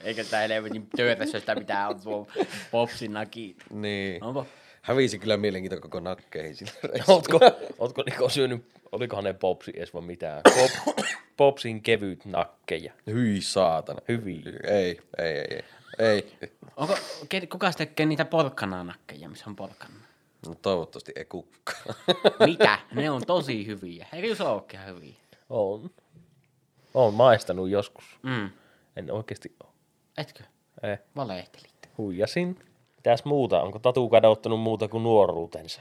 [0.04, 2.26] Eikä sitä helvetin töötässä sitä mitään on tuo
[2.70, 3.56] popsinaki.
[3.70, 4.24] Niin.
[4.24, 4.46] Onko?
[4.82, 6.72] Hävisi kyllä mielenkiinto koko nakkeihin sillä.
[7.08, 7.40] Ootko,
[7.78, 10.42] ootko Niko syönyt, olikohan ne popsi edes vai mitään?
[10.44, 10.96] Pop,
[11.36, 12.92] popsin kevyt nakkeja.
[13.06, 14.00] Hyi saatana.
[14.08, 14.52] Hyviä.
[14.64, 15.64] Ei, ei, ei, ei.
[15.98, 16.32] Ei.
[16.76, 16.96] Onko,
[17.50, 19.94] kuka tekee niitä porkkananakkeja, missä on porkkana?
[20.46, 21.72] No toivottavasti ei kukka.
[22.46, 22.78] Mitä?
[22.94, 24.06] Ne on tosi hyviä.
[24.12, 25.14] Eikö olekin ihan hyviä?
[25.50, 25.90] On.
[26.94, 28.04] Olen maistanut joskus.
[28.22, 28.50] Mm.
[28.96, 29.72] En oikeasti ole.
[30.18, 30.44] Etkö?
[30.82, 31.88] Eh, Valehtelit.
[31.98, 32.69] huijasin.
[33.00, 33.62] Mitäs muuta?
[33.62, 35.80] Onko Tatu kadottanut muuta kuin nuoruutensa?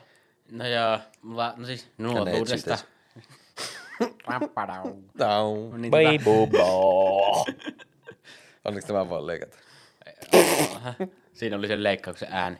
[0.52, 2.78] No joo, mulla, no siis nuotuudesta.
[4.28, 4.96] Rappadau.
[5.18, 5.70] Tau.
[5.70, 7.46] No niin, tota, Beibubo.
[8.66, 9.58] Onneksi tämä voi leikata.
[11.34, 12.58] siinä oli sen leikkauksen ääni.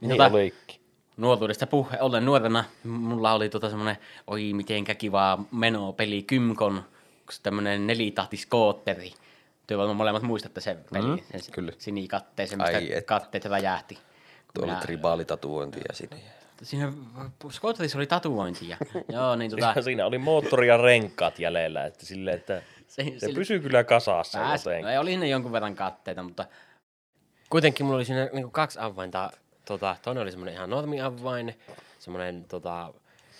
[0.00, 0.80] Niin tota, olikin.
[1.16, 6.82] nuotuudesta puhe ollen nuorena, mulla oli tota semmonen, oi mitenkä kivaa meno peli Kymkon,
[7.42, 9.08] tämmönen nelitahtiskootteri.
[9.10, 9.27] Työ
[9.76, 11.72] varmaan molemmat muistatte sen pelin, Mm, sen kyllä.
[11.78, 13.06] sinikatteisen, mistä Ai et.
[13.06, 13.94] katteet räjähti.
[13.94, 14.02] Kun
[14.54, 16.16] Tuo oli minä- tribaalitatuointia sinne.
[16.62, 16.92] siinä
[17.50, 18.76] skootterissa oli tatuointia.
[19.08, 23.18] Joo, niin tota, Ja siinä oli moottori ja renkaat jäljellä, että sille, että se, se
[23.18, 24.38] sillä- pysyy kyllä kasassa.
[24.38, 24.84] pääs, jotenkin.
[24.84, 26.44] no, ei, oli ne jonkun verran katteita, mutta
[27.50, 29.30] Kuitenkin mulla oli siinä niinku kaksi avainta.
[29.64, 31.58] Tota, toinen oli semmoinen ihan normiavain,
[31.98, 32.92] semmoinen tota,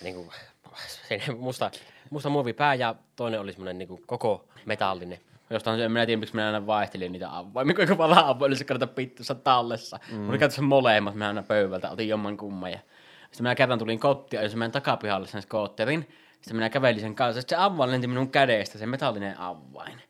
[0.02, 0.32] niinku,
[1.08, 1.70] siinä musta,
[2.10, 5.18] musta muovipää ja toinen oli semmoinen niinku koko metallinen.
[5.50, 8.64] Jostain se, en minä tiedä, miksi minä aina vaihtelin niitä avoimia, kuinka paljon avoimia se
[8.64, 9.98] kannata pittussa tallessa.
[10.12, 10.30] Mm.
[10.30, 12.70] Oli käytössä molemmat, mä aina pöydältä otin jomman kumman.
[12.70, 12.78] Ja
[13.22, 16.08] sitten minä kerran tulin kotiin, ajoin meidän takapihalle sen skootterin.
[16.32, 20.02] Sitten minä kävelin sen kanssa, sitten se avain lenti minun kädestä, se metallinen avain.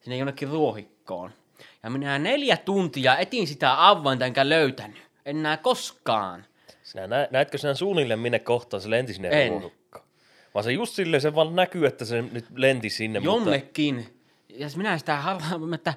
[0.00, 1.30] Sinne jonnekin ruohikkoon.
[1.82, 5.06] Ja minä neljä tuntia etin sitä avainta enkä löytänyt.
[5.26, 6.44] En näe koskaan.
[6.82, 9.50] Sinä nä, näetkö sinä suunnilleen minne kohtaan se lenti sinne En.
[9.50, 10.04] ruohukkaan?
[10.54, 14.15] Vaan se just silleen se vaan näkyy, että se nyt lenti sinne, mutta Jonnekin.
[14.56, 15.94] Ja minä sitä harhaan, että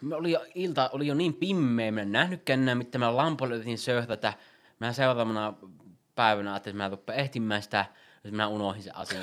[0.00, 3.54] me oli jo, ilta oli jo niin pimmeä, minä en nähnytkään enää, mitä mä lampoilla
[3.54, 4.32] yritin söhrätä.
[4.78, 5.54] Mä seuraavana
[6.14, 7.84] päivänä ajattelin, että mä rupean ehtimään sitä, ja
[8.22, 9.22] sit minä unohdin sen asian.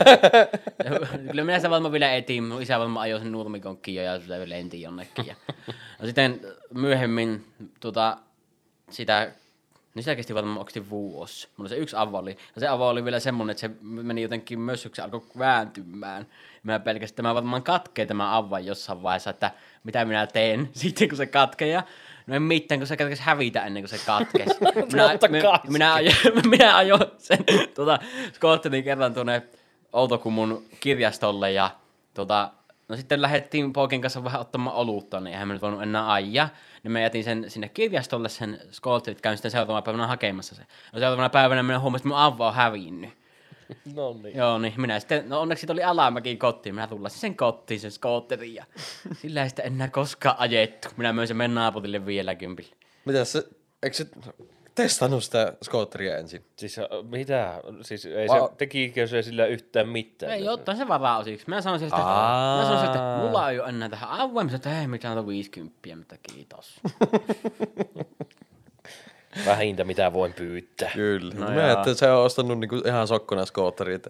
[0.84, 4.50] Ja Kyllä minä sitä varmaan vielä etin, mun isä varmaan ajoi sen nurmikon ja se
[4.50, 5.26] lenti jonnekin.
[5.26, 5.36] Ja,
[6.00, 6.42] no sitten
[6.74, 7.46] myöhemmin
[7.80, 8.18] tota,
[8.90, 9.32] sitä
[10.00, 11.48] niin sitä kesti varmaan oikeasti vuosi.
[11.58, 12.38] Mulla se yksi avo oli.
[12.56, 16.28] Ja se avo oli vielä semmonen, että se meni jotenkin mössyksi, alkoi vääntymään.
[16.64, 19.52] Mä pelkästään tämä varmaan katkee tämä avain jossain vaiheessa, että
[19.84, 21.68] mitä minä teen sitten kun se katkee.
[21.68, 21.84] Ja
[22.28, 24.60] no en mitään, kun se kerkesi hävitä ennen kuin se katkesi.
[24.92, 26.18] minä, minä, minä, ajoin,
[26.50, 28.00] minä ajoin sen tuota,
[28.34, 29.42] skootterin kerran tuonne
[29.94, 31.72] Outokumun kirjastolle ja
[32.14, 32.52] tota,
[32.88, 36.50] no sitten lähdettiin poikien kanssa vähän ottamaan olutta, niin eihän me nyt voinut enää ajaa.
[36.84, 40.66] Niin mä jätin sen sinne kirjastolle sen skootterit, käyn sitten seuraavana päivänä hakemassa sen.
[40.94, 43.10] No seuraavana päivänä minä huomasin, että mun ava on hävinnyt.
[43.96, 44.38] no niin.
[44.38, 47.92] Joo, niin minä sitten, no onneksi siitä oli alamäki kotiin, minä tullasin sen kotiin, sen
[47.92, 48.66] skootterin ja
[49.22, 50.90] sillä ei sitä enää koskaan ajettu.
[50.98, 52.76] Minä möin sen meidän naapurille vielä kympille.
[53.06, 53.44] Mitäs se,
[53.84, 54.08] eikö se
[54.84, 56.46] testannut sitä skootteria ensin?
[56.56, 57.62] Siis äh, mitä?
[57.82, 60.32] Siis ei Va- se, tekikö se sillä yhtään mitään?
[60.32, 61.46] Ei ottaa se varaa osiksi.
[61.48, 65.18] Mä sanoin sieltä, mä sanoin että mulla ei ole enää tähän avoimessa, että ei mitään
[65.18, 66.76] on 50, mutta kiitos.
[69.46, 70.92] Vähintä mitä voin pyytää.
[70.94, 71.34] Kyllä.
[71.36, 74.10] No mä että se on ostanut niinku ihan sokkona skootteri, että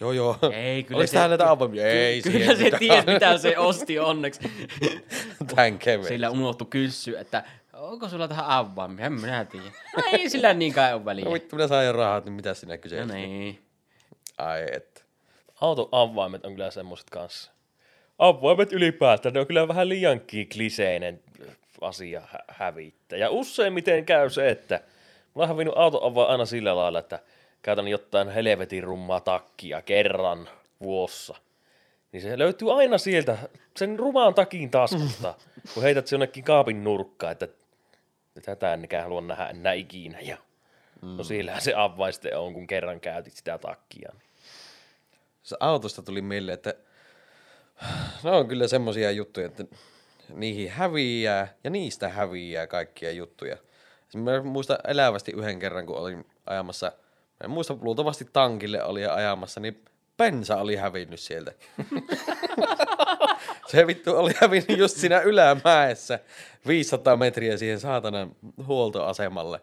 [0.00, 0.36] joo joo.
[0.52, 1.86] Ei, kyllä Oliko se- täällä näitä avoimia?
[1.86, 4.40] Ei, Kyllä siihen se tiesi, mitä se osti onneksi.
[5.56, 6.08] Tän kevyen.
[6.08, 7.44] Sillä unohtu kysyä, että
[7.88, 9.06] onko sulla tähän avaimia?
[9.06, 9.66] En minä tiedä.
[9.96, 11.24] No ei sillä niinkään ole väliä.
[11.24, 13.06] No vittu, minä saan jo rahat, niin mitä sinä kyselet?
[13.08, 13.62] No niin.
[14.38, 15.04] Ai et.
[15.60, 17.50] Auton avaimet on kyllä semmoiset kanssa.
[18.18, 21.20] Avaimet ylipäätään, ne on kyllä vähän liiankin kliseinen
[21.80, 23.18] asia hä- hävittää.
[23.18, 24.74] Ja useimmiten käy se, että
[25.34, 27.18] mä oon hävinnyt auton avain aina sillä lailla, että
[27.62, 30.48] käytän jotain helvetin rummaa takkia kerran
[30.82, 31.34] vuossa.
[32.12, 33.38] Niin se löytyy aina sieltä,
[33.76, 35.34] sen rumaan takin taskusta,
[35.74, 37.48] kun heität se jonnekin kaapin nurkkaan, että
[38.40, 40.20] tätä ennenkään halua nähdä enää ikinä.
[40.20, 40.36] Ja
[41.02, 44.12] no siellähän se avain sitten on, kun kerran käytit sitä takkia.
[45.42, 46.74] Se autosta tuli mieleen, että
[48.24, 49.64] ne on kyllä semmosia juttuja, että
[50.34, 53.56] niihin häviää ja niistä häviää kaikkia juttuja.
[54.14, 59.60] Mä muistan elävästi yhden kerran, kun olin ajamassa, mä en muista, luultavasti tankille oli ajamassa,
[59.60, 59.84] niin
[60.16, 61.52] bensa oli hävinnyt sieltä.
[63.72, 66.18] Se vittu oli hävinnyt just siinä ylämäessä
[66.66, 69.60] 500 metriä siihen saatanan huoltoasemalle.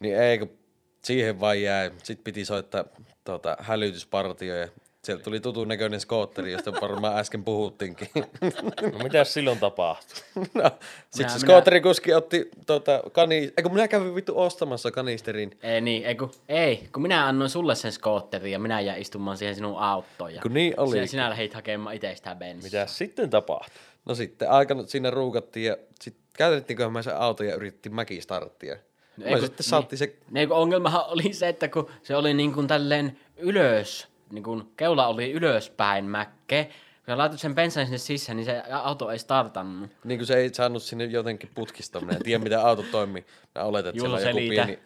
[0.00, 0.58] Niin ei, kun
[1.04, 1.90] siihen vaan jäi.
[2.02, 2.84] Sitten piti soittaa
[3.24, 4.68] tuota, hälytyspartio ja
[5.06, 8.08] sieltä tuli tutun näköinen skootteri, josta varmaan äsken puhuttiinkin.
[8.92, 10.18] No mitäs silloin tapahtui?
[10.34, 10.70] no,
[11.10, 13.36] sitten se minä- skootterikuski otti tuota, kani...
[13.56, 17.74] Eikö minä kävin vittu ostamassa kanisterin, Ei niin, ei kun, ei, kun minä annoin sulle
[17.74, 20.34] sen skootterin ja minä jäin istumaan siihen sinun autoon.
[20.34, 20.90] Ja kun niin oli.
[20.90, 22.62] sinä, sinä lähdit hakemaan itse sitä bensaa.
[22.66, 23.76] Mitäs sitten tapahtui?
[24.04, 28.76] No sitten aikana siinä ruukattiin ja sitten käytettiinköhän mä sen auton ja yritettiin mäkistarttia.
[29.16, 30.16] No, kun- sitten saatti se...
[30.30, 35.06] Niin, ongelmahan oli se, että kun se oli niin kuin tälleen ylös, niin kuin keula
[35.06, 39.90] oli ylöspäin mäkke, kun sä laitat sen bensan sinne sisään, niin se auto ei startannut.
[40.04, 42.00] Niin kuin se ei saanut sinne jotenkin putkista.
[42.00, 43.26] Minä en tiedä, miten auto toimii.
[43.54, 44.64] Mä oletan, että Juuso, siellä on joku selitä.
[44.66, 44.82] pieni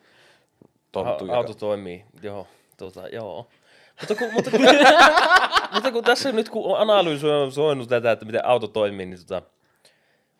[0.92, 1.24] tonttu.
[1.24, 2.46] A- joka- auto toimii, joo.
[2.76, 3.48] Tota, joo.
[4.00, 4.60] Mutta kun, mutta, kun,
[5.74, 9.42] mutta kun tässä nyt kun on analysoinut tätä, että miten auto toimii, niin tota,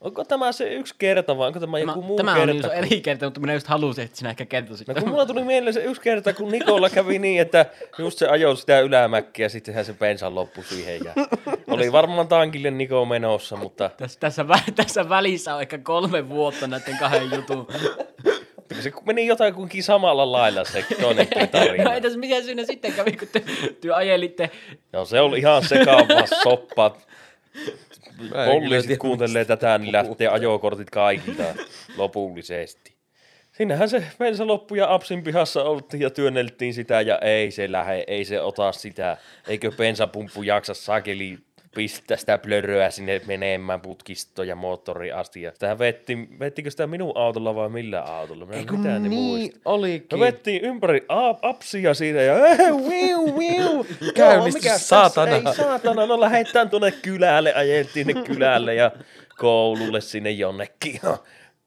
[0.00, 2.50] onko tämä se yksi kerta vai onko tämä, Tämä, joku muu tämä kerta?
[2.50, 4.88] on niin eri kerta, mutta minä just halusin, että sinä ehkä kertoisit.
[4.88, 7.66] No kun mulla tuli mieleen se yksi kerta, kun Nikolla kävi niin, että
[7.98, 11.00] just se ajoi sitä ylämäkkiä ja sittenhän se bensan loppui siihen.
[11.04, 11.12] Ja
[11.68, 14.44] oli varmaan tankille Niko menossa, mutta Tässä, tässä,
[14.76, 17.66] tässä välissä on ehkä kolme vuotta näiden kahden jutun.
[18.80, 21.94] se meni jotakuinkin samalla lailla se toinenkin no tarina.
[21.94, 23.42] ei tässä mitään siinä sitten kävi, kun te,
[23.80, 24.50] te ajelitte.
[24.92, 26.96] No se oli ihan sekava soppa.
[28.46, 31.44] Poliisit kuuntelee tätä, niin lähtee ajokortit kaikilta
[31.96, 33.00] lopullisesti.
[33.52, 38.04] Siinähän se bensa loppui ja Apsin pihassa oltiin ja työnneltiin sitä ja ei se lähe,
[38.06, 39.16] ei se ota sitä.
[39.48, 41.38] Eikö bensapumppu jaksa sakeli
[41.74, 45.42] pistää sitä plöröä sinne menemään putkistoon ja moottori asti.
[45.42, 48.46] Ja Sitä vetti, vettikö sitä minun autolla vai millä autolla?
[48.46, 49.60] Minä en mitään niin muista.
[49.64, 50.18] olikin.
[50.18, 52.34] Me vettiin ympäri a- apsia siinä ja.
[54.14, 55.36] Käynnistys, Joo, mikä saatana.
[55.36, 58.90] Ei saatana, no lähdetään tuonne kylälle, ajettiin ne kylälle ja
[59.38, 61.00] koululle sinne jonnekin.
[61.02, 61.18] Ja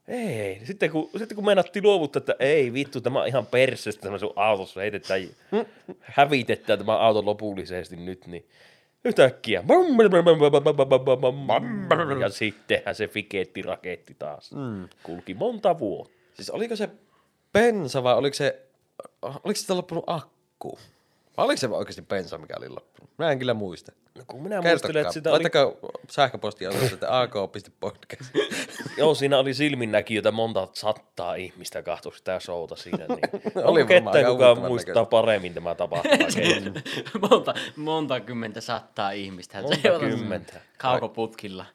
[0.08, 4.18] ei, sitten kun, sitten kun meinattiin luovuttaa, että ei vittu, tämä on ihan persestä tämä
[4.18, 5.22] sun autossa, heitetään,
[6.02, 8.46] hävitetään tämä auto lopullisesti nyt, niin
[9.06, 9.64] yhtäkkiä.
[12.22, 14.52] Ja sittenhän se fikeettiraketti taas
[15.04, 16.14] kulki monta vuotta.
[16.34, 16.90] Siis oliko se
[17.54, 18.66] bensa vai oliko se,
[19.22, 20.80] oliko sitä loppunut akku?
[21.38, 23.10] Vai oliko se oikeasti bensa, mikä oli loppunut?
[23.18, 23.92] Mä en kyllä muista.
[24.18, 25.72] No kun minä muistelen, että sitä oli Laittakaa
[26.10, 28.32] sähköpostia osoitetta ak.podcast.
[28.98, 33.06] Joo, siinä oli silminnäkijöitä monta sattaa ihmistä kahto sitä showta siinä.
[33.08, 33.20] Niin.
[33.56, 35.10] Oli Onko varmaan ketään, aika kuka uuttavan muistaa näköistä.
[35.10, 36.16] paremmin tämä tapahtuma?
[37.30, 39.62] monta, monta kymmentä sattaa ihmistä.
[39.62, 40.54] Monta kymmentä.
[40.78, 41.66] Kaukoputkilla.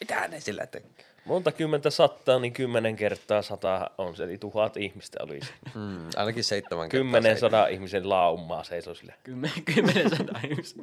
[0.00, 1.06] Mitä ne sillä tekee?
[1.24, 5.52] Monta kymmentä sattaa, niin kymmenen kertaa sata on se, eli tuhat ihmistä oli se.
[5.74, 9.14] Mm, ainakin seitsemän kertaa Kymmenen sadan ihmisen laumaa seisoi sille.
[9.22, 10.82] Kymmenen, kymmenen sataa ihmistä.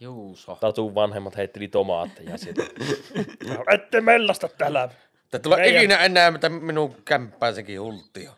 [0.00, 0.58] Juuso.
[0.60, 2.62] Tatun vanhemmat heitteli tomaatteja sieltä.
[3.74, 4.88] Ette mellasta täällä.
[5.30, 8.30] Te tulee Meidän- ikinä enää mitä minun kämppään sekin hulttio.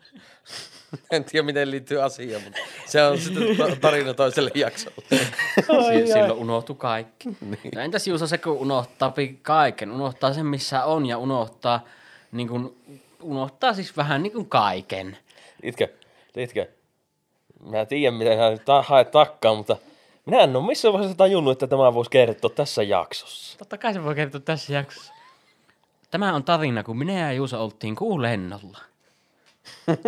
[1.11, 4.97] en tiedä miten liittyy asiaan, mutta se on sitten ta- tarina toiselle jaksolle.
[5.59, 7.29] Si- silloin unohtui kaikki.
[7.41, 7.59] niin.
[7.75, 11.85] no entäs Juuso se, kun unohtaa kaiken, unohtaa sen missä on ja unohtaa,
[12.31, 12.77] niin kuin,
[13.21, 15.17] unohtaa siis vähän niin kuin kaiken.
[15.63, 15.87] Itkä,
[16.37, 16.65] itkä.
[17.69, 18.19] Mä tiedän,
[18.51, 19.77] nyt ta- haet takkaan, mutta
[20.29, 23.57] minä en ole missään vaiheessa tajunnut, että tämä voisi kertoa tässä jaksossa.
[23.57, 25.13] Totta kai se voi kertoa tässä jaksossa.
[26.11, 28.79] Tämä on tarina, kun minä ja Juuso oltiin kuulennolla.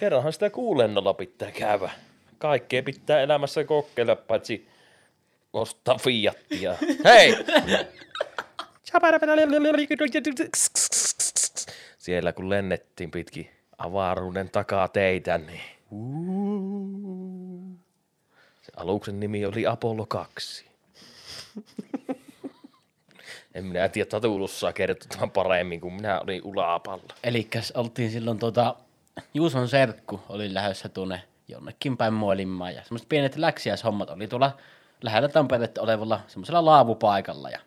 [0.00, 1.90] Kerranhan sitä kuulennolla pitää käydä.
[2.38, 4.68] Kaikkea pitää elämässä kokeilla, paitsi
[5.52, 6.74] ostaa Fiatia.
[7.04, 7.36] Hei!
[11.98, 15.73] Siellä kun lennettiin pitkin avaruuden takaa teitä, niin
[18.62, 20.66] se aluksen nimi oli Apollo 2.
[23.54, 27.14] En minä tiedä, Tatulussaa kertoo tämän paremmin, kuin minä olin ulapalla.
[27.24, 28.74] Eli oltiin silloin tota,
[29.34, 34.56] Juuson serkku oli lähdössä tuonne jonnekin päin muolimaan ja semmoiset pienet läksiäishommat oli tuolla
[35.02, 37.58] lähellä Tamperetta olevalla semmoisella laavupaikalla ja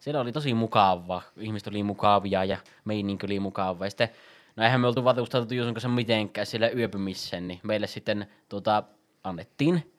[0.00, 4.10] siellä oli tosi mukavaa, ihmiset oli mukavia ja meininki oli mukava ja sitten
[4.56, 8.82] no eihän me oltu varustautu Juuson kanssa mitenkään siellä yöpymiseen, niin meille sitten tota,
[9.24, 9.92] annettiin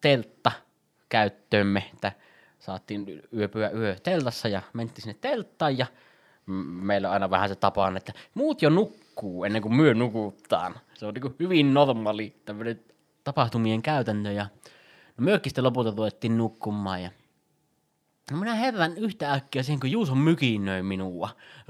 [0.00, 0.52] teltta
[1.08, 2.12] käyttöömme, että
[2.58, 5.86] saatiin yöpyä yö teltassa ja mentiin sinne telttaan ja
[6.46, 10.74] meillä on aina vähän se tapaan, että muut jo nukkuu ennen kuin myö nukuttaan.
[10.94, 12.80] Se on niin hyvin normaali tämmöinen
[13.24, 14.46] tapahtumien käytäntö ja
[15.16, 17.10] no myökin sitten lopulta tuettiin nukkumaan ja
[18.30, 21.28] No minä herään yhtä äkkiä siihen, kun Juuso mykinnöi minua.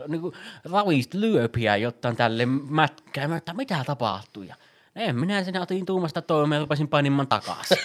[0.09, 4.43] Niin kuin ravist lyöpiä jotain tälle mätkää, Mä, että mitä tapahtuu.
[4.43, 4.55] Ja
[4.97, 7.77] en minä sinä otin tuumasta toimeen ja rupesin painimaan takaisin.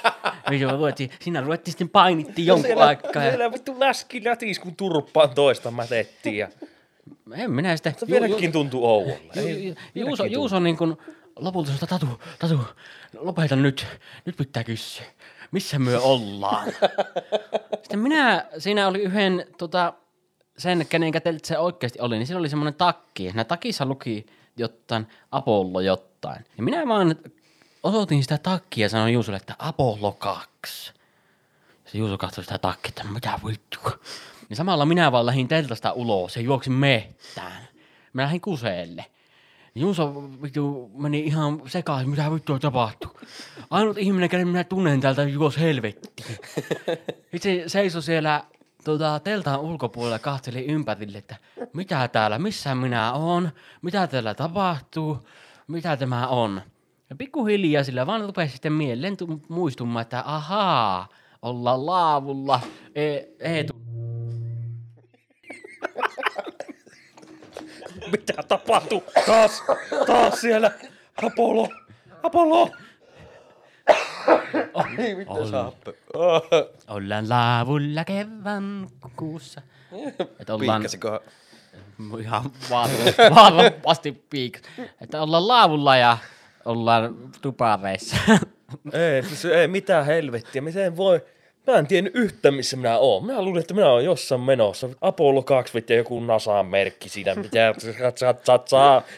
[0.50, 3.24] Viisi luettiin, siinä ruvettiin sitten painittiin jonkun aikaa.
[3.24, 6.36] Ja Siellä vittu läski lätis, kun turppaan toista mätettiin.
[6.36, 6.48] Ja
[7.34, 7.94] en minä sitten...
[7.98, 10.96] se vieläkin tuntuu ju, Juuso, Juuso niin kuin
[11.36, 12.60] lopulta sanoi, Tatu, Tatu,
[13.18, 13.86] lopeta nyt,
[14.24, 15.04] nyt pitää kysyä,
[15.52, 16.68] missä myö ollaan.
[17.82, 19.92] Sitten minä, siinä oli yhden, tota,
[20.58, 23.22] sen, kenen käteltä se oikeasti oli, niin siinä oli semmoinen takki.
[23.22, 26.44] Siinä takissa luki jotain Apollo jotain.
[26.56, 27.16] Ja minä vaan
[27.82, 30.92] osoitin sitä takkia ja sanoin Juusolle, että Apollo 2.
[31.84, 33.98] Se Juuso katsoi sitä takkia, että mitä vittua.
[34.48, 37.68] Niin samalla minä vaan lähdin teltasta ulos ja juoksin mehtään.
[38.12, 39.04] Mä lähdin kuseelle.
[39.74, 43.10] Juuso vittu meni ihan sekaisin, mitä vittua tapahtuu.
[43.70, 46.38] Ainut ihminen, kenen minä tunnen täältä, juos helvettiin.
[47.32, 48.44] Itse seisoi siellä
[48.84, 51.36] tota, teltan ulkopuolella kahteli ympärille, että
[51.72, 53.50] mitä täällä, missä minä oon,
[53.82, 55.28] mitä täällä tapahtuu,
[55.68, 56.62] mitä tämä on.
[57.10, 61.08] Ja pikkuhiljaa sillä vaan rupesi sitten mieleen tu- muistumaan, että ahaa,
[61.42, 62.60] ollaan laavulla,
[62.94, 63.72] e- Eetu
[68.10, 69.04] Mitä tapahtuu?
[69.26, 69.62] Taas,
[70.06, 70.70] taas siellä.
[71.22, 71.68] Apollo,
[72.22, 72.70] Apollo.
[74.98, 75.94] Ei mitään saa happe.
[76.88, 79.62] Ollaan laavulla kerran kuussa.
[80.40, 80.82] Että ollaan
[82.20, 82.50] ihan
[83.34, 84.60] varmasti piik.
[85.00, 86.18] Että ollaan laavulla ja
[86.64, 88.16] ollaan tupareissa.
[88.92, 89.22] Ei,
[89.60, 90.62] ei mitään helvettiä.
[90.62, 91.24] Miten voi,
[91.66, 93.26] Mä en tiennyt yhtään, missä minä oon.
[93.26, 94.88] Minä luulin, että minä olen jossain menossa.
[95.00, 97.34] Apollo 2 ja joku NASAn merkki siinä.
[97.34, 97.74] Mitä.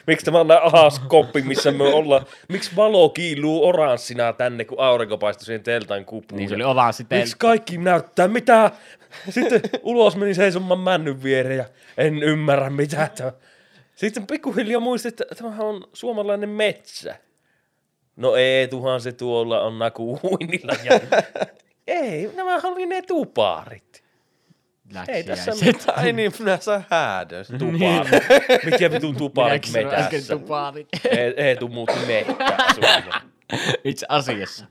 [0.06, 2.26] Miksi tämä on näin ahas koppi, missä me ollaan?
[2.48, 6.38] Miksi valo kiiluu oranssina tänne, kun aurinko paistui siihen teltan kupuun?
[6.38, 7.18] Niin se oli ovan sitten.
[7.18, 8.70] Miksi kaikki näyttää mitä?
[9.30, 11.64] Sitten ulos meni seisomaan männyn viereen ja
[11.98, 13.10] en ymmärrä mitä.
[13.16, 13.32] Tämä.
[13.94, 17.16] Sitten pikkuhiljaa muistin, että tämähän on suomalainen metsä.
[18.16, 20.72] No ei, tuhan se tuolla on nakuhuinilla.
[20.84, 21.00] Ja...
[21.86, 24.04] ei, nämä oli ne tupaarit.
[25.08, 25.98] Ei tässä mitään.
[25.98, 27.44] Ai niin, minä saan häädön.
[27.58, 28.64] Tupaarit.
[28.70, 29.16] Mikä vitun
[29.50, 30.36] äsken metässä?
[30.38, 30.88] tupaarit.
[31.10, 32.56] Ei, ei tuu muutti mettää
[33.84, 34.64] Itse asiassa.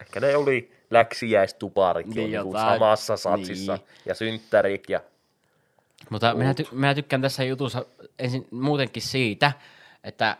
[0.00, 2.72] Ehkä ne oli läksiäistupaarit Niin niin niin jotain.
[2.74, 3.74] samassa satsissa.
[3.76, 3.86] Niin.
[4.06, 5.00] Ja synttärit ja
[6.10, 7.86] Mutta minä, ty- minä tykkään tässä jutussa
[8.18, 9.52] ensin muutenkin siitä,
[10.04, 10.36] että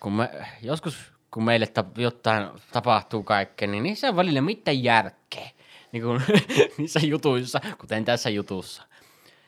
[0.00, 0.30] kun me,
[0.62, 5.50] joskus kun meille ta- jotain tapahtuu kaikkea, niin niissä on välillä mitään järkeä.
[5.92, 6.22] Niin kuin
[6.78, 8.82] niissä jutuissa, kuten tässä jutussa.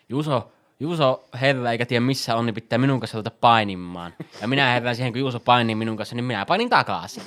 [0.08, 4.14] Juuso, Juuso herää eikä tiedä missä on, niin pitää minun kanssa ruveta painimaan.
[4.40, 7.22] Ja minä herään siihen, kun Juuso painii minun kanssa, niin minä painin takaisin.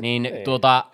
[0.00, 0.84] niin tuota,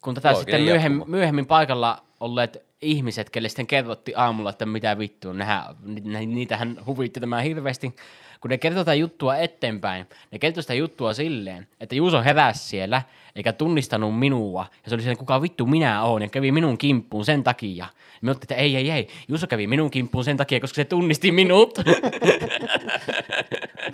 [0.00, 4.98] kun tätä Looginen sitten myöhemmin, myöhemmin paikalla olleet ihmiset, kelle sitten kerrottiin aamulla, että mitä
[4.98, 7.96] vittua, nehän, ni- niitähän huvitti tämä hirveästi.
[8.40, 13.02] Kun ne kertoo tätä juttua eteenpäin, ne kertoo sitä juttua silleen, että Juuso heräsi siellä,
[13.36, 17.24] eikä tunnistanut minua, ja se oli silleen, kuka vittu minä oon, ja kävi minun kimppuun
[17.24, 17.86] sen takia.
[18.20, 21.32] Me otti, että ei, ei, ei, Juuso kävi minun kimppuun sen takia, koska se tunnisti
[21.32, 21.74] minut.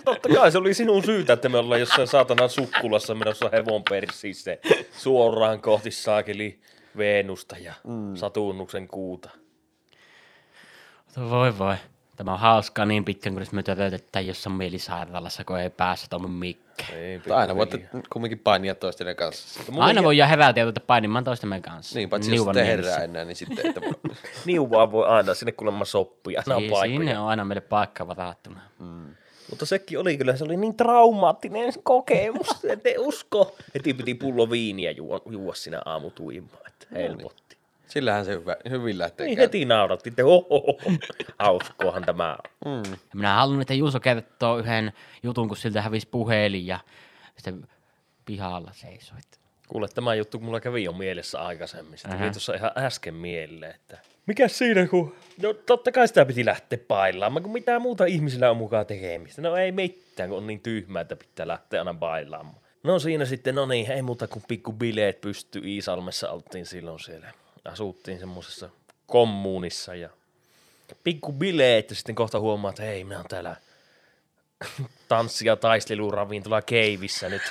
[0.05, 4.57] Totta kai se oli sinun syytä, että me ollaan jossain saatanan sukkulassa menossa hevon persissä
[4.97, 6.59] suoraan kohti saakeli
[6.97, 8.15] Veenusta ja mm.
[8.15, 9.29] Satunnuksen kuuta.
[11.29, 11.75] voi voi.
[12.15, 16.85] Tämä on hauskaa niin pitkän, kun me törötetään jossain mielisairaalassa, kun ei päässä tuomme mikke.
[16.95, 19.73] Ei, Mutta aina voitte kumminkin painia toistenne kanssa.
[19.79, 21.99] Aina voi jää herätä ja painimaan toistemme kanssa.
[21.99, 22.91] Niin, paitsi jos Niuvan te mielessä.
[22.91, 23.81] herää enää, niin sitten että
[24.45, 26.43] Niuvaa voi aina, sinne kuulemma soppia.
[26.47, 26.99] Aina on paikkoja.
[26.99, 28.61] sinne on aina meille paikka varattuna.
[29.49, 33.55] Mutta sekin oli kyllä, se oli niin traumaattinen kokemus, että ei usko.
[33.75, 37.57] Heti piti pullo viiniä juo, juo siinä aamutuimaan, että helpotti.
[37.87, 40.77] sillähän se hyvä, hyvin lähtee Niin heti nauratti, että ohoho,
[41.39, 42.83] hauskohan tämä on.
[42.89, 46.79] Ja minä haluan, että Juuso kertoo yhden jutun, kun siltä hävisi puhelin ja
[47.35, 47.67] sitten
[48.25, 49.39] pihalla seisoit.
[49.67, 51.97] Kuule, tämä juttu mulla kävi jo mielessä aikaisemmin.
[51.97, 53.97] Se tuli tuossa ihan äsken mieleen, että...
[54.25, 55.15] Mikä siinä, kun...
[55.41, 59.41] No totta kai sitä piti lähteä bailaamaan, kun mitä muuta ihmisillä on mukaan tekemistä.
[59.41, 62.63] No ei mitään, kun on niin tyhmää, että pitää lähteä aina bailaamaan.
[62.83, 67.31] No siinä sitten, no niin, ei muuta kuin pikku bileet pysty Iisalmessa oltiin silloin siellä.
[67.65, 68.69] Asuttiin semmoisessa
[69.07, 70.09] kommunissa ja
[71.03, 73.55] pikku bileet ja sitten kohta huomaa, että hei, minä oon täällä
[75.07, 77.41] tanssi- ja taisteluravintola keivissä nyt.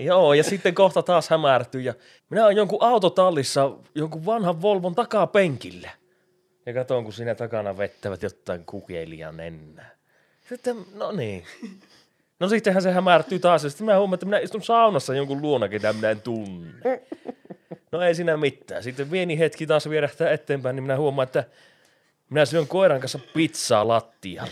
[0.00, 1.94] Joo, ja sitten kohta taas hämärtyy ja
[2.30, 5.90] minä olen jonkun autotallissa jonkun vanhan Volvon takapenkillä.
[6.66, 9.90] Ja katon, kun siinä takana vettävät jotain kukeilijan nennää.
[10.48, 11.44] Sitten, no niin.
[12.40, 15.68] No sittenhän se hämärtyy taas ja sitten mä huomaan, että minä istun saunassa jonkun luona,
[15.68, 16.70] ketä minä en tunne.
[17.92, 18.82] No ei siinä mitään.
[18.82, 21.44] Sitten pieni hetki taas vierähtää eteenpäin, niin minä huomaan, että
[22.30, 24.50] minä syön koiran kanssa pizzaa lattialla.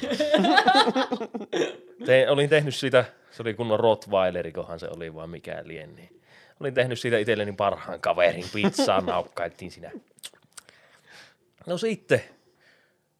[2.04, 6.20] Tein, olin tehnyt siitä, se oli kunnon Rottweileri, kohan se oli vai mikä lien, niin
[6.60, 9.90] olin tehnyt siitä itselleni parhaan kaverin pizzaa, naukkailtiin siinä.
[11.66, 12.22] No sitten,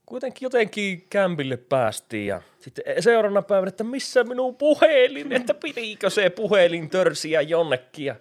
[0.07, 6.31] kuitenkin jotenkin kämpille päästiin ja sitten seuraavana päivänä, että missä minun puhelin, että pitikö se
[6.31, 8.17] puhelin törsiä jonnekin ja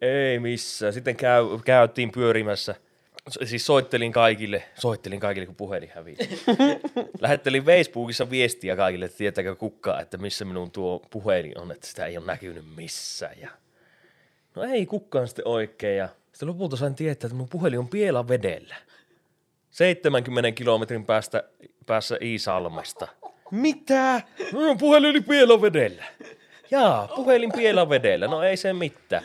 [0.00, 0.92] ei missään.
[0.92, 2.74] Sitten käy, käytiin pyörimässä.
[3.44, 6.44] Siis soittelin kaikille, soittelin kaikille, kun puhelin hävisi.
[7.20, 12.06] Lähettelin Facebookissa viestiä kaikille, että tietääkö kukaan, että missä minun tuo puhelin on, että sitä
[12.06, 13.40] ei ole näkynyt missään.
[13.40, 13.50] Ja...
[14.54, 15.98] No ei kukaan sitten oikein.
[15.98, 18.74] Ja sitten lopulta sain tietää, että minun puhelin on Pielan vedellä.
[19.70, 21.44] 70 kilometrin päästä,
[21.86, 23.08] päässä Iisalmesta.
[23.50, 24.22] Mitä?
[24.52, 26.04] Minun puhelin oli Pielan vedellä.
[26.70, 28.26] Jaa, puhelin Pielan vedellä.
[28.26, 29.24] No ei se mitään.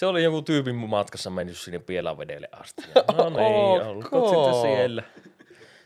[0.00, 2.82] Se oli joku tyypin mun matkassa mennyt sinne Pielanvedelle asti.
[2.94, 5.02] Ja No niin, olkoon sitten siellä.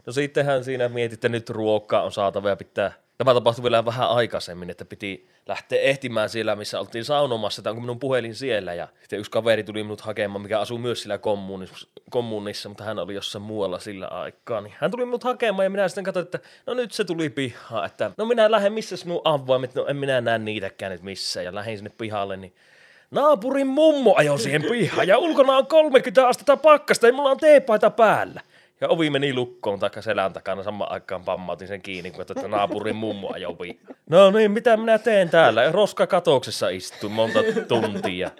[0.07, 2.93] No sittenhän siinä mietit, että nyt ruokaa on saatava ja pitää...
[3.19, 7.81] Tämä tapahtui vielä vähän aikaisemmin, että piti lähteä ehtimään siellä, missä oltiin saunomassa, että onko
[7.81, 8.75] minun puhelin siellä.
[8.75, 12.99] Ja sitten yksi kaveri tuli minut hakemaan, mikä asuu myös sillä kommunissa, kommunissa, mutta hän
[12.99, 14.61] oli jossain muualla sillä aikaa.
[14.61, 17.87] Niin hän tuli minut hakemaan ja minä sitten katsoin, että no nyt se tuli pihaan,
[17.87, 21.45] että no minä lähden, missä minun avaimet, no en minä näe niitäkään nyt missään.
[21.45, 22.55] Ja lähdin sinne pihalle, niin
[23.15, 27.91] Naapurin mummo ajoi siihen pihaan ja ulkona on 30 astetta pakkasta ja mulla on teepaita
[27.91, 28.41] päällä.
[28.81, 32.97] Ja ovi meni lukkoon taikka selän takana samaan aikaan pammautin sen kiinni, kun että naapurin
[32.97, 33.79] mummo ajoi ovi.
[34.11, 35.73] No niin, mitä minä teen täällä?
[35.73, 37.39] Roska katoksessa istuin monta
[37.69, 38.31] tuntia.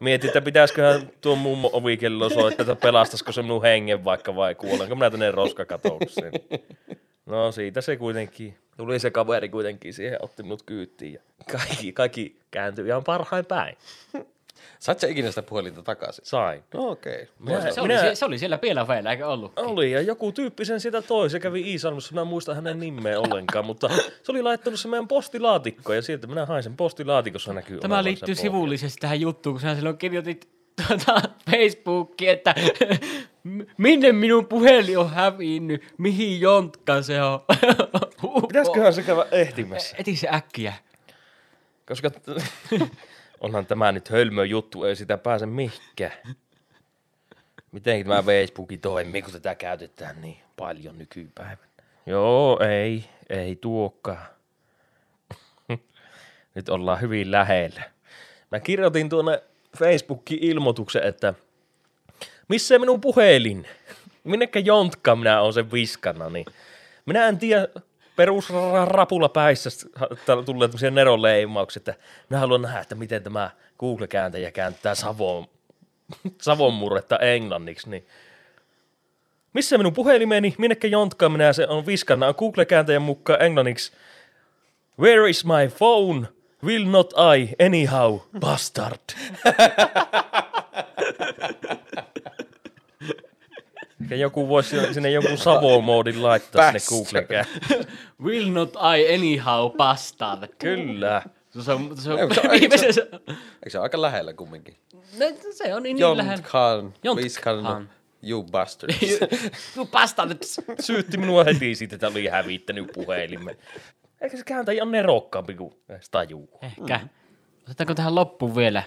[0.00, 4.94] Mietin, että pitäisiköhän tuo mummo ovikello soittaa, että pelastaisiko se minun hengen vaikka vai kuolenko
[4.94, 6.32] minä tänne roskakatokseen.
[7.28, 11.20] No siitä se kuitenkin, tuli se kaveri kuitenkin siihen, otti minut kyytiin ja
[11.52, 13.76] kaikki, kaikki kääntyi ihan parhain päin.
[14.78, 16.24] Saat sä ikinä sitä puhelinta takaisin?
[16.26, 16.62] Sain.
[16.74, 17.22] No okei.
[17.22, 17.26] Okay.
[17.38, 19.52] Minä, Se oli, minä, sie- se oli siellä Pielaveellä, eikö ollut?
[19.56, 23.20] oli ja joku tyyppi sen sitä toi, se kävi Iisalmassa, minä en muista hänen nimeä
[23.20, 23.88] ollenkaan, mutta
[24.22, 28.34] se oli laittanut se meidän postilaatikkoon ja sieltä minä hain sen postilaatikossa näkyy Tämä liittyy
[28.34, 32.54] sivullisesti tähän juttuun, kun sinä silloin kirjoitit tuota Facebookiin, että
[33.44, 37.40] "M- minne minun puhelin on hävinnyt, mihin jontkaan se on.
[38.48, 39.96] Pitäisiköhän se käydä ehtimässä?
[39.98, 40.74] Eti se äkkiä.
[41.86, 42.10] Koska
[43.40, 46.12] onhan tämä nyt hölmö juttu, ei sitä pääse mihinkään.
[47.72, 51.68] Miten tämä Facebooki toimii, kun tätä käytetään niin paljon nykypäivänä?
[52.06, 54.26] Joo, ei, ei tuokaan.
[56.54, 57.82] Nyt ollaan hyvin lähellä.
[58.50, 59.42] Mä kirjoitin tuonne
[59.76, 61.34] Facebookiin ilmoituksen, että
[62.48, 63.66] missä minun puhelin?
[64.24, 66.46] Minnekä jontka minä olen sen viskana, niin
[67.06, 67.68] minä en tiedä
[68.16, 69.70] perusrapulla päissä
[70.46, 71.94] tulee tämmöisiä neroleimauksia, että
[72.30, 75.46] minä haluan nähdä, että miten tämä Google-kääntäjä kääntää Savon,
[76.40, 78.06] Savon murretta englanniksi, niin
[79.52, 83.92] missä minun puhelimeni, minnekä jontkaa minä se on viskana, Google-kääntäjän mukaan englanniksi
[85.00, 86.28] Where is my phone?
[86.64, 88.98] Will not I anyhow, bastard.
[94.10, 97.46] Ja joku voisi sinne- jonkun Savo-moodin laittaa sinne Googlen
[98.22, 100.48] Will not I anyhow bastard.
[100.58, 101.22] Kyllä.
[101.64, 103.00] Se on, se on, Eikö se- viimeisessä,
[103.30, 104.76] Eikö se ole aika lähellä kumminkin?
[105.18, 106.32] no, se on niin, niin lähellä.
[106.32, 107.24] Jontkan, Jontkan.
[107.24, 107.88] Viskan,
[108.22, 108.96] you bastards.
[109.76, 110.38] You bastard.
[110.80, 113.56] Syytti minua heti siitä, että oli hävittänyt puhelimen.
[114.20, 116.58] Eikö se kääntäjä ole nerokkaampi kuin edes tajuu?
[116.62, 117.00] Ehkä.
[117.62, 118.82] Otetaanko tähän loppuun vielä?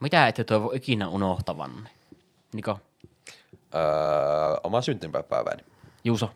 [0.00, 1.90] Mitä ette toivo ikinä unohtavanne?
[2.54, 2.78] Niko,
[3.74, 3.80] öö,
[4.64, 5.64] oma syntymäpäiväni.
[6.04, 6.30] Juuso.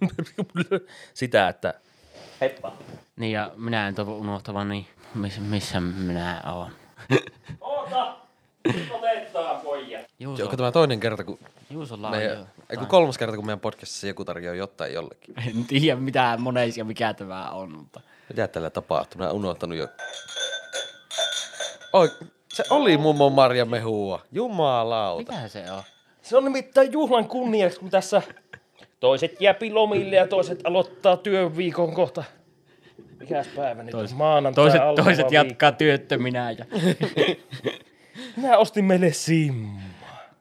[1.14, 1.74] Sitä, että
[3.16, 6.70] Niin ja minä en toivo unohtavani, missä, missä minä oon.
[7.60, 8.23] Oota!
[8.90, 10.06] Otetaan pojat.
[10.18, 11.38] Juuso, Onko tämä toinen kerta, kun
[11.70, 12.46] Juusolla on meidän, jo.
[12.70, 15.34] ei kun kolmas kerta, kun meidän podcastissa joku tarjoaa jotain jollekin.
[15.48, 18.00] En tiedä mitä moneisia mikä tämä on, mutta...
[18.28, 19.18] Mitä tällä tapahtuu?
[19.18, 19.88] Mä unohtanut jo.
[21.92, 22.10] Oi,
[22.52, 24.22] se oli mummo Marja Mehua.
[24.32, 25.32] Jumalauta.
[25.32, 25.82] Mikä se on?
[26.22, 28.22] Se on nimittäin juhlan kunniaksi, kun tässä
[29.00, 32.24] toiset jääpi lomille ja toiset aloittaa työviikon kohta.
[33.20, 34.08] Mikäs päivä nyt on?
[34.14, 35.34] Maanantai Toiset, toiset viikko.
[35.34, 36.64] jatkaa työttöminä ja...
[38.36, 39.80] Minä ostin meille simma.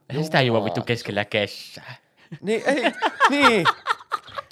[0.09, 1.95] Eihän sitä juo vittu keskellä kesää.
[2.41, 2.91] Niin, ei,
[3.29, 3.65] niin.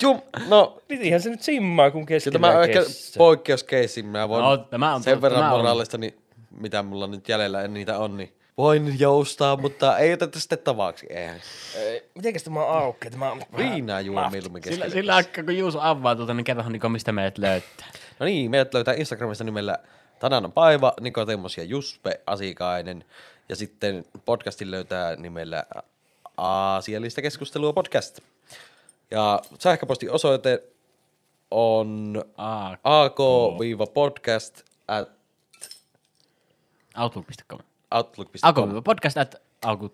[0.01, 2.79] Jum, no, Pitihän se nyt simmaa, kun keskellä tämä on ehkä
[3.17, 4.03] poikkeuskeissi.
[4.03, 6.17] Mä voin No, tämä on- sen verran tämä on- moraalista, niin
[6.59, 11.05] mitä mulla nyt jäljellä en niitä on, niin voin joustaa, mutta ei oteta sitten tavaksi.
[11.09, 11.41] Eihän.
[11.75, 13.09] Ei, Mitenkäs tämä on auki?
[13.09, 14.93] Tämä on Viinaa juo mieluummin Sillä, keskellä.
[14.93, 17.87] sillä aikaa, kun Juuso avaa tuota, niin kerrohan Niko, mistä meidät löytää.
[18.19, 19.77] No niin, meidät löytää Instagramista nimellä
[20.21, 23.05] Tanan Paiva, Nikotemos ja Juspe Asikainen.
[23.49, 25.63] Ja sitten podcastin löytää nimellä
[26.37, 28.19] Aasiallista keskustelua podcast.
[29.11, 30.63] Ja sähköpostiosoite
[31.51, 32.23] on
[32.83, 35.09] ak-podcast at
[36.97, 37.59] outlook.com.
[37.91, 38.69] outlook.com.
[38.69, 39.91] Auku, podcast at auku,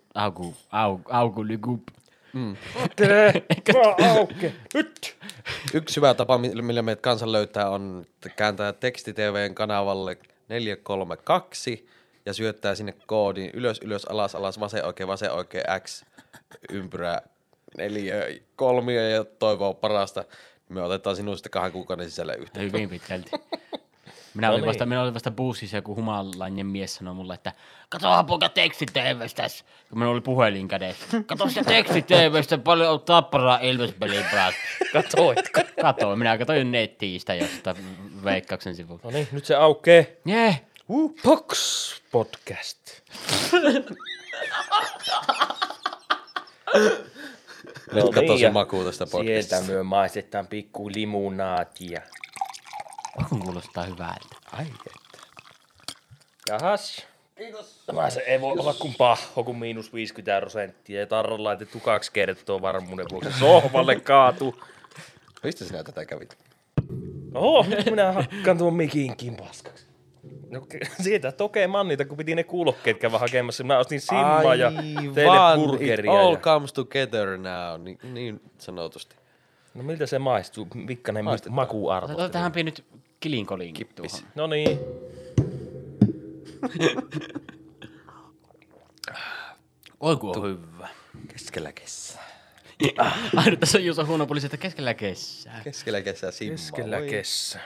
[1.10, 1.44] auku,
[4.16, 4.54] auki.
[4.74, 5.16] Nyt!
[5.74, 8.06] Yksi hyvä tapa, mi- millä meidät kansan löytää, on
[8.36, 10.18] kääntää teksti TVn kanavalle
[10.48, 11.88] 432
[12.26, 16.04] ja syöttää sinne koodin ylös, ylös, alas, alas, vasen, oikein, vasen, oikein, X,
[16.72, 17.20] ympyrä,
[17.76, 18.14] neljä,
[18.56, 20.24] kolmio ja toivoo parasta.
[20.68, 22.66] Me otetaan sinun sitten kahden kuukauden sisällä yhteen.
[22.66, 23.30] Hyvin pitkälti.
[24.34, 24.68] Minä, No olin niin.
[24.68, 27.52] vasta, minä olin vasta bussissa joku humalainen mies sanoi mulle, että
[27.88, 29.42] kato poika teksti TVstä,
[29.88, 31.22] kun minulla oli puhelin kädessä.
[31.26, 33.58] Kato sitä teksti TVstä, paljon on tapparaa
[34.30, 34.54] päät.
[34.92, 35.60] Katoitko?
[35.80, 37.76] Katoin, minä katsoin nettiin sitä jostain
[38.24, 39.08] veikkauksen sivulta.
[39.08, 40.20] No niin, nyt se aukee.
[40.26, 41.58] Jee, Uh, Box
[42.10, 42.78] Podcast.
[43.52, 43.88] Nyt
[47.92, 49.72] No katso niin, se maku tästä Sieltä podcastista.
[49.72, 52.00] myö maistetaan pikku limunaatia.
[53.28, 54.36] Kun kuulostaa hyvältä.
[54.52, 54.98] Ai, että.
[56.48, 57.06] Jahas.
[57.38, 57.82] Kiitos.
[57.86, 61.00] Tämä se ei voi olla kuin paho, kun miinus 50 prosenttia.
[61.00, 63.38] Ja tarra laitettu kaksi kertaa varmuuden vuoksi.
[63.38, 64.62] Sohvalle kaatu.
[65.42, 66.38] Mistä sinä tätä kävit?
[67.34, 69.86] Oho, nyt minä hakkaan tuon mikinkin paskaksi.
[70.50, 70.66] No
[71.02, 73.64] siitä Toke Mannita, kun piti ne kuulokkeet käydä hakemassa.
[73.64, 74.72] Mä ostin simmaa ja
[75.14, 76.12] teille burgeria.
[76.12, 76.40] It all Ja...
[76.40, 79.16] comes together now, niin, niin sanotusti.
[79.74, 80.68] No miltä se maistuu?
[81.50, 82.06] Makuarvo.
[82.06, 82.84] Otetaan tähän pieni nyt
[83.20, 84.24] kilinkolin Kippis.
[84.34, 84.78] No niin.
[90.00, 90.88] Oi kun on hyvä.
[91.28, 92.28] Keskellä kesää.
[93.36, 95.60] Ainut tässä on Juuso huono poliisi, että keskellä kesää.
[95.64, 96.56] Keskellä kesää simmaa.
[96.56, 97.58] Keskellä Voi, kesä.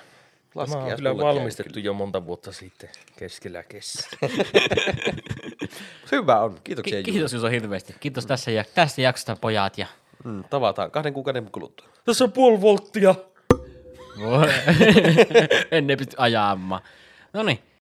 [0.55, 2.91] Tämä on kyllä valmistettu jo monta vuotta sitten.
[3.19, 4.09] Keskellä kesä.
[6.13, 7.95] Hyvä on, kiitoksia Ki- kiitos Juuso hirveästi.
[8.01, 9.79] Kiitos tässä ja, tästä jaksosta pojat.
[9.79, 9.87] Ja...
[10.25, 11.89] Mm, tavataan kahden kuukauden kuluttua.
[12.05, 13.15] Tässä on puoli volttia.
[15.71, 16.83] en ne pysty ajamaan.
[17.33, 17.59] No niin,